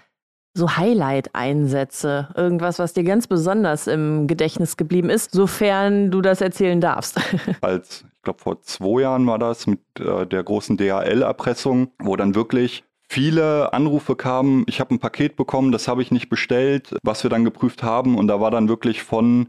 so 0.55 0.77
Highlight-Einsätze, 0.77 2.29
irgendwas, 2.35 2.79
was 2.79 2.95
dir 2.95 3.05
ganz 3.05 3.27
besonders 3.27 3.89
im 3.89 4.27
Gedächtnis 4.27 4.77
geblieben 4.77 5.11
ist, 5.11 5.33
sofern 5.33 6.11
du 6.11 6.23
das 6.23 6.41
erzählen 6.41 6.81
darfst. 6.81 7.21
Als, 7.61 8.05
ich 8.15 8.23
glaube, 8.23 8.39
vor 8.39 8.63
zwei 8.63 9.03
Jahren 9.03 9.27
war 9.27 9.39
das 9.39 9.67
mit 9.67 9.81
äh, 9.99 10.27
der 10.27 10.45
großen 10.45 10.77
DHL-Erpressung, 10.77 11.89
wo 11.99 12.17
dann 12.17 12.35
wirklich 12.35 12.85
viele 13.09 13.73
Anrufe 13.73 14.17
kamen, 14.17 14.65
ich 14.67 14.81
habe 14.81 14.95
ein 14.95 14.99
Paket 14.99 15.37
bekommen, 15.37 15.73
das 15.73 15.89
habe 15.89 16.03
ich 16.03 16.11
nicht 16.11 16.29
bestellt, 16.29 16.97
was 17.03 17.23
wir 17.23 17.31
dann 17.31 17.45
geprüft 17.45 17.83
haben 17.83 18.17
und 18.17 18.29
da 18.29 18.41
war 18.41 18.51
dann 18.51 18.69
wirklich 18.69 19.03
von 19.03 19.49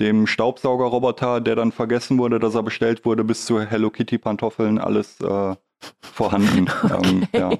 dem 0.00 0.26
Staubsaugerroboter, 0.26 1.40
der 1.40 1.56
dann 1.56 1.72
vergessen 1.72 2.18
wurde, 2.18 2.38
dass 2.38 2.54
er 2.54 2.62
bestellt 2.62 3.04
wurde, 3.04 3.24
bis 3.24 3.44
zu 3.44 3.60
Hello 3.60 3.90
Kitty 3.90 4.18
Pantoffeln 4.18 4.78
alles 4.78 5.20
äh, 5.20 5.56
vorhanden. 6.00 6.68
okay. 6.82 6.98
ähm, 7.04 7.28
ja. 7.32 7.50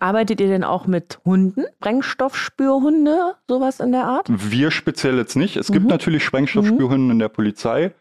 Arbeitet 0.00 0.40
ihr 0.40 0.48
denn 0.48 0.64
auch 0.64 0.86
mit 0.86 1.18
Hunden? 1.24 1.64
Sprengstoffspürhunde, 1.80 3.34
sowas 3.48 3.80
in 3.80 3.92
der 3.92 4.04
Art? 4.04 4.26
Wir 4.28 4.70
speziell 4.70 5.16
jetzt 5.16 5.36
nicht. 5.36 5.56
Es 5.56 5.68
mhm. 5.68 5.74
gibt 5.74 5.86
natürlich 5.88 6.24
Sprengstoffspürhunde 6.24 7.06
mhm. 7.06 7.10
in 7.12 7.18
der 7.18 7.28
Polizei. 7.28 7.92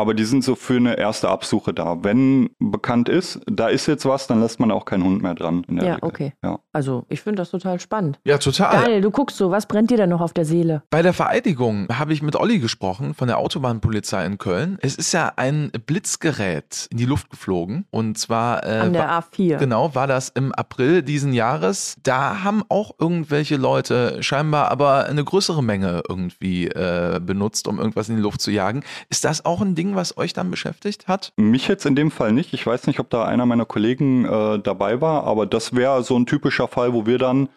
Aber 0.00 0.14
die 0.14 0.24
sind 0.24 0.42
so 0.42 0.54
für 0.54 0.76
eine 0.76 0.96
erste 0.96 1.28
Absuche 1.28 1.74
da. 1.74 2.02
Wenn 2.02 2.48
bekannt 2.58 3.10
ist, 3.10 3.38
da 3.44 3.68
ist 3.68 3.84
jetzt 3.86 4.06
was, 4.06 4.26
dann 4.26 4.40
lässt 4.40 4.58
man 4.58 4.70
auch 4.70 4.86
keinen 4.86 5.04
Hund 5.04 5.22
mehr 5.22 5.34
dran. 5.34 5.62
ja, 5.68 5.96
Regel. 5.96 5.98
okay. 6.00 6.32
Ja. 6.42 6.58
Also 6.72 7.04
ich 7.10 7.20
finde 7.20 7.42
das 7.42 7.50
total 7.50 7.78
spannend. 7.80 8.18
Ja, 8.24 8.38
total. 8.38 8.82
Geil, 8.82 9.00
du 9.02 9.10
guckst 9.10 9.36
so, 9.36 9.50
was 9.50 9.66
brennt 9.66 9.90
dir 9.90 9.98
denn 9.98 10.08
noch 10.08 10.22
auf 10.22 10.32
der 10.32 10.46
Seele? 10.46 10.84
Bei 10.88 11.02
der 11.02 11.12
Vereidigung 11.12 11.86
habe 11.92 12.14
ich 12.14 12.22
mit 12.22 12.34
Olli 12.34 12.60
gesprochen 12.60 13.12
von 13.12 13.28
der 13.28 13.36
Autobahnpolizei 13.36 14.24
in 14.24 14.38
Köln. 14.38 14.78
Es 14.80 14.94
ist 14.94 15.12
ja 15.12 15.34
ein 15.36 15.70
Blitzgerät 15.84 16.88
in 16.90 16.96
die 16.96 17.04
Luft 17.04 17.28
geflogen. 17.28 17.84
Und 17.90 18.16
zwar 18.16 18.64
äh, 18.64 18.78
an 18.78 18.94
der 18.94 19.02
war, 19.02 19.24
A4. 19.24 19.58
Genau, 19.58 19.94
war 19.94 20.06
das 20.06 20.30
im 20.30 20.54
April 20.54 21.02
diesen 21.02 21.34
Jahres. 21.34 21.96
Da 22.02 22.42
haben 22.42 22.62
auch 22.70 22.92
irgendwelche 22.98 23.56
Leute 23.56 24.22
scheinbar 24.22 24.70
aber 24.70 25.04
eine 25.04 25.24
größere 25.24 25.62
Menge 25.62 26.02
irgendwie 26.08 26.68
äh, 26.68 27.20
benutzt, 27.22 27.68
um 27.68 27.78
irgendwas 27.78 28.08
in 28.08 28.16
die 28.16 28.22
Luft 28.22 28.40
zu 28.40 28.50
jagen. 28.50 28.82
Ist 29.10 29.26
das 29.26 29.44
auch 29.44 29.60
ein 29.60 29.74
Ding? 29.74 29.89
Ding, 29.90 29.96
was 29.96 30.16
euch 30.16 30.32
dann 30.32 30.50
beschäftigt 30.50 31.08
hat? 31.08 31.32
Mich 31.36 31.68
jetzt 31.68 31.84
in 31.84 31.96
dem 31.96 32.10
Fall 32.10 32.32
nicht. 32.32 32.54
Ich 32.54 32.66
weiß 32.66 32.86
nicht, 32.86 33.00
ob 33.00 33.10
da 33.10 33.24
einer 33.24 33.46
meiner 33.46 33.64
Kollegen 33.64 34.24
äh, 34.24 34.58
dabei 34.60 35.00
war, 35.00 35.24
aber 35.24 35.46
das 35.46 35.74
wäre 35.74 36.02
so 36.02 36.16
ein 36.16 36.26
typischer 36.26 36.68
Fall, 36.68 36.92
wo 36.92 37.06
wir 37.06 37.18
dann 37.18 37.48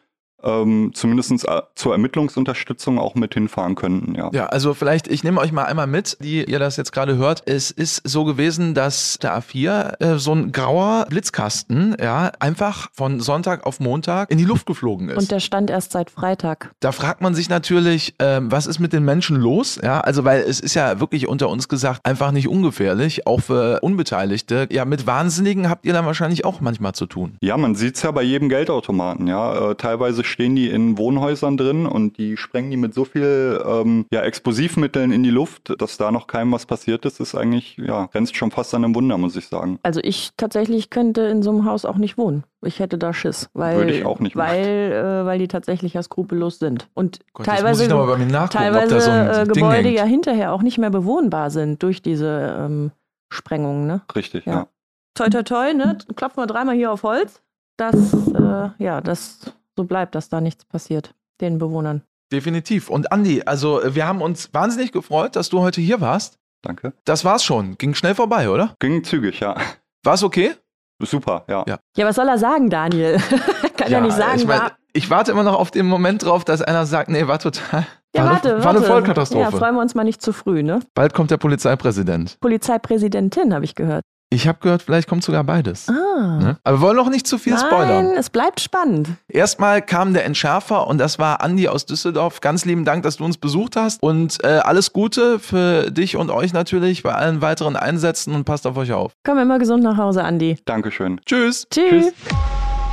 ähm, 0.43 0.91
zumindest 0.93 1.47
äh, 1.47 1.61
zur 1.75 1.93
Ermittlungsunterstützung 1.93 2.99
auch 2.99 3.15
mit 3.15 3.33
hinfahren 3.33 3.75
könnten. 3.75 4.15
Ja. 4.15 4.29
ja, 4.33 4.45
also 4.47 4.73
vielleicht, 4.73 5.07
ich 5.07 5.23
nehme 5.23 5.39
euch 5.39 5.51
mal 5.51 5.65
einmal 5.65 5.87
mit, 5.87 6.17
die 6.21 6.43
ihr 6.43 6.59
das 6.59 6.77
jetzt 6.77 6.91
gerade 6.91 7.17
hört. 7.17 7.43
Es 7.45 7.71
ist 7.71 8.01
so 8.07 8.25
gewesen, 8.25 8.73
dass 8.73 9.17
der 9.19 9.37
A4 9.37 10.01
äh, 10.01 10.17
so 10.19 10.33
ein 10.33 10.51
grauer 10.51 11.05
Blitzkasten 11.09 11.95
ja 12.01 12.31
einfach 12.39 12.89
von 12.93 13.19
Sonntag 13.19 13.65
auf 13.65 13.79
Montag 13.79 14.31
in 14.31 14.37
die 14.37 14.45
Luft 14.45 14.65
geflogen 14.65 15.09
ist. 15.09 15.17
Und 15.17 15.31
der 15.31 15.39
stand 15.39 15.69
erst 15.69 15.91
seit 15.91 16.09
Freitag. 16.09 16.71
Da 16.79 16.91
fragt 16.91 17.21
man 17.21 17.35
sich 17.35 17.49
natürlich, 17.49 18.15
äh, 18.19 18.39
was 18.41 18.67
ist 18.67 18.79
mit 18.79 18.93
den 18.93 19.03
Menschen 19.05 19.37
los? 19.37 19.79
Ja, 19.81 20.01
also 20.01 20.23
weil 20.25 20.41
es 20.41 20.59
ist 20.59 20.73
ja 20.73 20.99
wirklich 20.99 21.27
unter 21.27 21.49
uns 21.49 21.67
gesagt 21.69 22.05
einfach 22.05 22.31
nicht 22.31 22.47
ungefährlich, 22.47 23.27
auch 23.27 23.41
für 23.41 23.79
Unbeteiligte. 23.81 24.67
Ja, 24.71 24.85
mit 24.85 25.07
Wahnsinnigen 25.07 25.69
habt 25.69 25.85
ihr 25.85 25.93
dann 25.93 26.05
wahrscheinlich 26.05 26.45
auch 26.45 26.61
manchmal 26.61 26.93
zu 26.93 27.05
tun. 27.05 27.37
Ja, 27.41 27.57
man 27.57 27.75
sieht 27.75 27.95
es 27.95 28.01
ja 28.03 28.11
bei 28.11 28.23
jedem 28.23 28.49
Geldautomaten. 28.49 29.27
Ja, 29.27 29.71
äh, 29.71 29.75
teilweise 29.75 30.23
stehen 30.33 30.55
die 30.55 30.69
in 30.69 30.97
Wohnhäusern 30.97 31.55
drin 31.55 31.85
und 31.85 32.17
die 32.17 32.35
sprengen 32.37 32.71
die 32.71 32.77
mit 32.77 32.93
so 32.93 33.05
viel 33.05 33.63
ähm, 33.65 34.05
ja, 34.11 34.21
Explosivmitteln 34.21 35.11
in 35.11 35.23
die 35.23 35.29
Luft, 35.29 35.73
dass 35.79 35.97
da 35.97 36.11
noch 36.11 36.27
keinem 36.27 36.51
was 36.51 36.65
passiert 36.65 37.05
ist, 37.05 37.19
ist 37.19 37.35
eigentlich, 37.35 37.77
ja, 37.77 38.07
grenzt 38.07 38.35
schon 38.35 38.51
fast 38.51 38.73
an 38.73 38.83
einem 38.83 38.95
Wunder, 38.95 39.17
muss 39.17 39.35
ich 39.35 39.47
sagen. 39.47 39.79
Also 39.83 40.01
ich 40.03 40.31
tatsächlich 40.35 40.89
könnte 40.89 41.21
in 41.21 41.43
so 41.43 41.51
einem 41.51 41.65
Haus 41.65 41.85
auch 41.85 41.97
nicht 41.97 42.17
wohnen. 42.17 42.43
Ich 42.61 42.79
hätte 42.79 42.97
da 42.97 43.13
Schiss, 43.13 43.49
weil, 43.53 43.77
Würde 43.77 43.93
ich 43.93 44.05
auch 44.05 44.19
nicht 44.19 44.35
weil, 44.35 44.91
äh, 44.91 45.25
weil 45.25 45.39
die 45.39 45.47
tatsächlich 45.47 45.93
ja 45.93 46.03
skrupellos 46.03 46.59
sind. 46.59 46.89
Und 46.93 47.19
Gott, 47.33 47.45
teilweise, 47.45 47.87
teilweise 47.87 49.01
so 49.01 49.11
äh, 49.11 49.45
Gebäude 49.45 49.89
ja 49.89 50.03
hinterher 50.03 50.51
auch 50.51 50.63
nicht 50.63 50.77
mehr 50.77 50.89
bewohnbar 50.89 51.51
sind 51.51 51.83
durch 51.83 52.01
diese 52.01 52.57
ähm, 52.59 52.91
Sprengungen. 53.31 53.87
Ne? 53.87 54.01
Richtig, 54.15 54.45
ja. 54.45 54.53
ja. 54.53 54.67
Toi, 55.15 55.29
toi, 55.29 55.43
toi, 55.43 55.73
ne? 55.73 55.97
Klopfen 56.15 56.41
wir 56.41 56.47
dreimal 56.47 56.75
hier 56.75 56.91
auf 56.91 57.03
Holz. 57.03 57.41
Das, 57.77 57.95
äh, 58.13 58.69
ja, 58.77 59.01
das 59.01 59.53
so 59.77 59.83
bleibt, 59.83 60.15
dass 60.15 60.29
da 60.29 60.41
nichts 60.41 60.65
passiert, 60.65 61.13
den 61.41 61.57
Bewohnern. 61.57 62.03
Definitiv. 62.31 62.89
Und 62.89 63.11
Andi, 63.11 63.43
also 63.45 63.81
wir 63.85 64.07
haben 64.07 64.21
uns 64.21 64.53
wahnsinnig 64.53 64.91
gefreut, 64.91 65.35
dass 65.35 65.49
du 65.49 65.59
heute 65.59 65.81
hier 65.81 66.01
warst. 66.01 66.39
Danke. 66.61 66.93
Das 67.05 67.25
war's 67.25 67.43
schon. 67.43 67.77
Ging 67.77 67.93
schnell 67.93 68.15
vorbei, 68.15 68.49
oder? 68.49 68.75
Ging 68.79 69.03
zügig, 69.03 69.39
ja. 69.39 69.55
War's 70.03 70.23
okay? 70.23 70.53
Super, 71.01 71.43
ja. 71.49 71.63
Ja, 71.67 71.77
ja 71.97 72.05
was 72.05 72.15
soll 72.15 72.27
er 72.27 72.37
sagen, 72.37 72.69
Daniel? 72.69 73.17
Kann 73.77 73.91
ja, 73.91 73.97
ja 73.97 74.01
nicht 74.01 74.15
sagen. 74.15 74.39
Ich, 74.39 74.47
mein, 74.47 74.71
ich, 74.93 75.09
warte 75.09 75.31
immer 75.31 75.43
noch 75.43 75.59
auf 75.59 75.71
den 75.71 75.85
Moment 75.85 76.23
drauf, 76.23 76.45
dass 76.45 76.61
einer 76.61 76.85
sagt, 76.85 77.09
nee, 77.09 77.27
war 77.27 77.39
total. 77.39 77.85
Ja, 78.15 78.23
war 78.23 78.33
warte, 78.33 78.55
eine, 78.55 78.63
war 78.63 78.71
eine 78.71 78.81
Vollkatastrophe. 78.81 79.43
Ja, 79.43 79.51
freuen 79.51 79.75
wir 79.75 79.81
uns 79.81 79.95
mal 79.95 80.03
nicht 80.03 80.21
zu 80.21 80.31
früh, 80.33 80.63
ne? 80.63 80.79
Bald 80.93 81.13
kommt 81.13 81.31
der 81.31 81.37
Polizeipräsident. 81.37 82.39
Polizeipräsidentin, 82.39 83.53
habe 83.53 83.65
ich 83.65 83.75
gehört. 83.75 84.03
Ich 84.33 84.47
habe 84.47 84.57
gehört, 84.61 84.81
vielleicht 84.81 85.07
kommt 85.07 85.23
sogar 85.23 85.43
beides. 85.43 85.87
Ah. 85.89 86.39
Ne? 86.41 86.57
Aber 86.63 86.77
wir 86.77 86.81
wollen 86.81 86.95
noch 86.97 87.09
nicht 87.09 87.27
zu 87.27 87.37
viel 87.37 87.53
Nein, 87.53 87.65
spoilern. 87.65 88.11
es 88.17 88.31
bleibt 88.31 88.59
spannend. 88.59 89.09
Erstmal 89.27 89.81
kam 89.83 90.13
der 90.13 90.25
Entschärfer 90.25 90.87
und 90.87 90.97
das 90.97 91.19
war 91.19 91.41
Andi 91.41 91.67
aus 91.67 91.85
Düsseldorf. 91.85 92.41
Ganz 92.41 92.65
lieben 92.65 92.83
Dank, 92.83 93.03
dass 93.03 93.17
du 93.17 93.25
uns 93.25 93.37
besucht 93.37 93.75
hast 93.75 94.01
und 94.01 94.43
äh, 94.43 94.47
alles 94.47 94.91
Gute 94.91 95.37
für 95.37 95.91
dich 95.91 96.17
und 96.17 96.31
euch 96.31 96.51
natürlich 96.51 97.03
bei 97.03 97.13
allen 97.13 97.41
weiteren 97.41 97.75
Einsätzen 97.75 98.33
und 98.33 98.43
passt 98.45 98.65
auf 98.65 98.75
euch 98.75 98.91
auf. 98.91 99.13
Komm 99.23 99.37
immer 99.37 99.59
gesund 99.59 99.83
nach 99.83 99.97
Hause, 99.97 100.23
Andi. 100.23 100.57
Dankeschön. 100.65 101.21
Tschüss. 101.25 101.67
Tschüss. 101.69 102.05
Tschüss. 102.05 102.13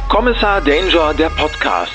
Kommissar 0.08 0.60
Danger, 0.60 1.14
der 1.14 1.30
Podcast. 1.30 1.92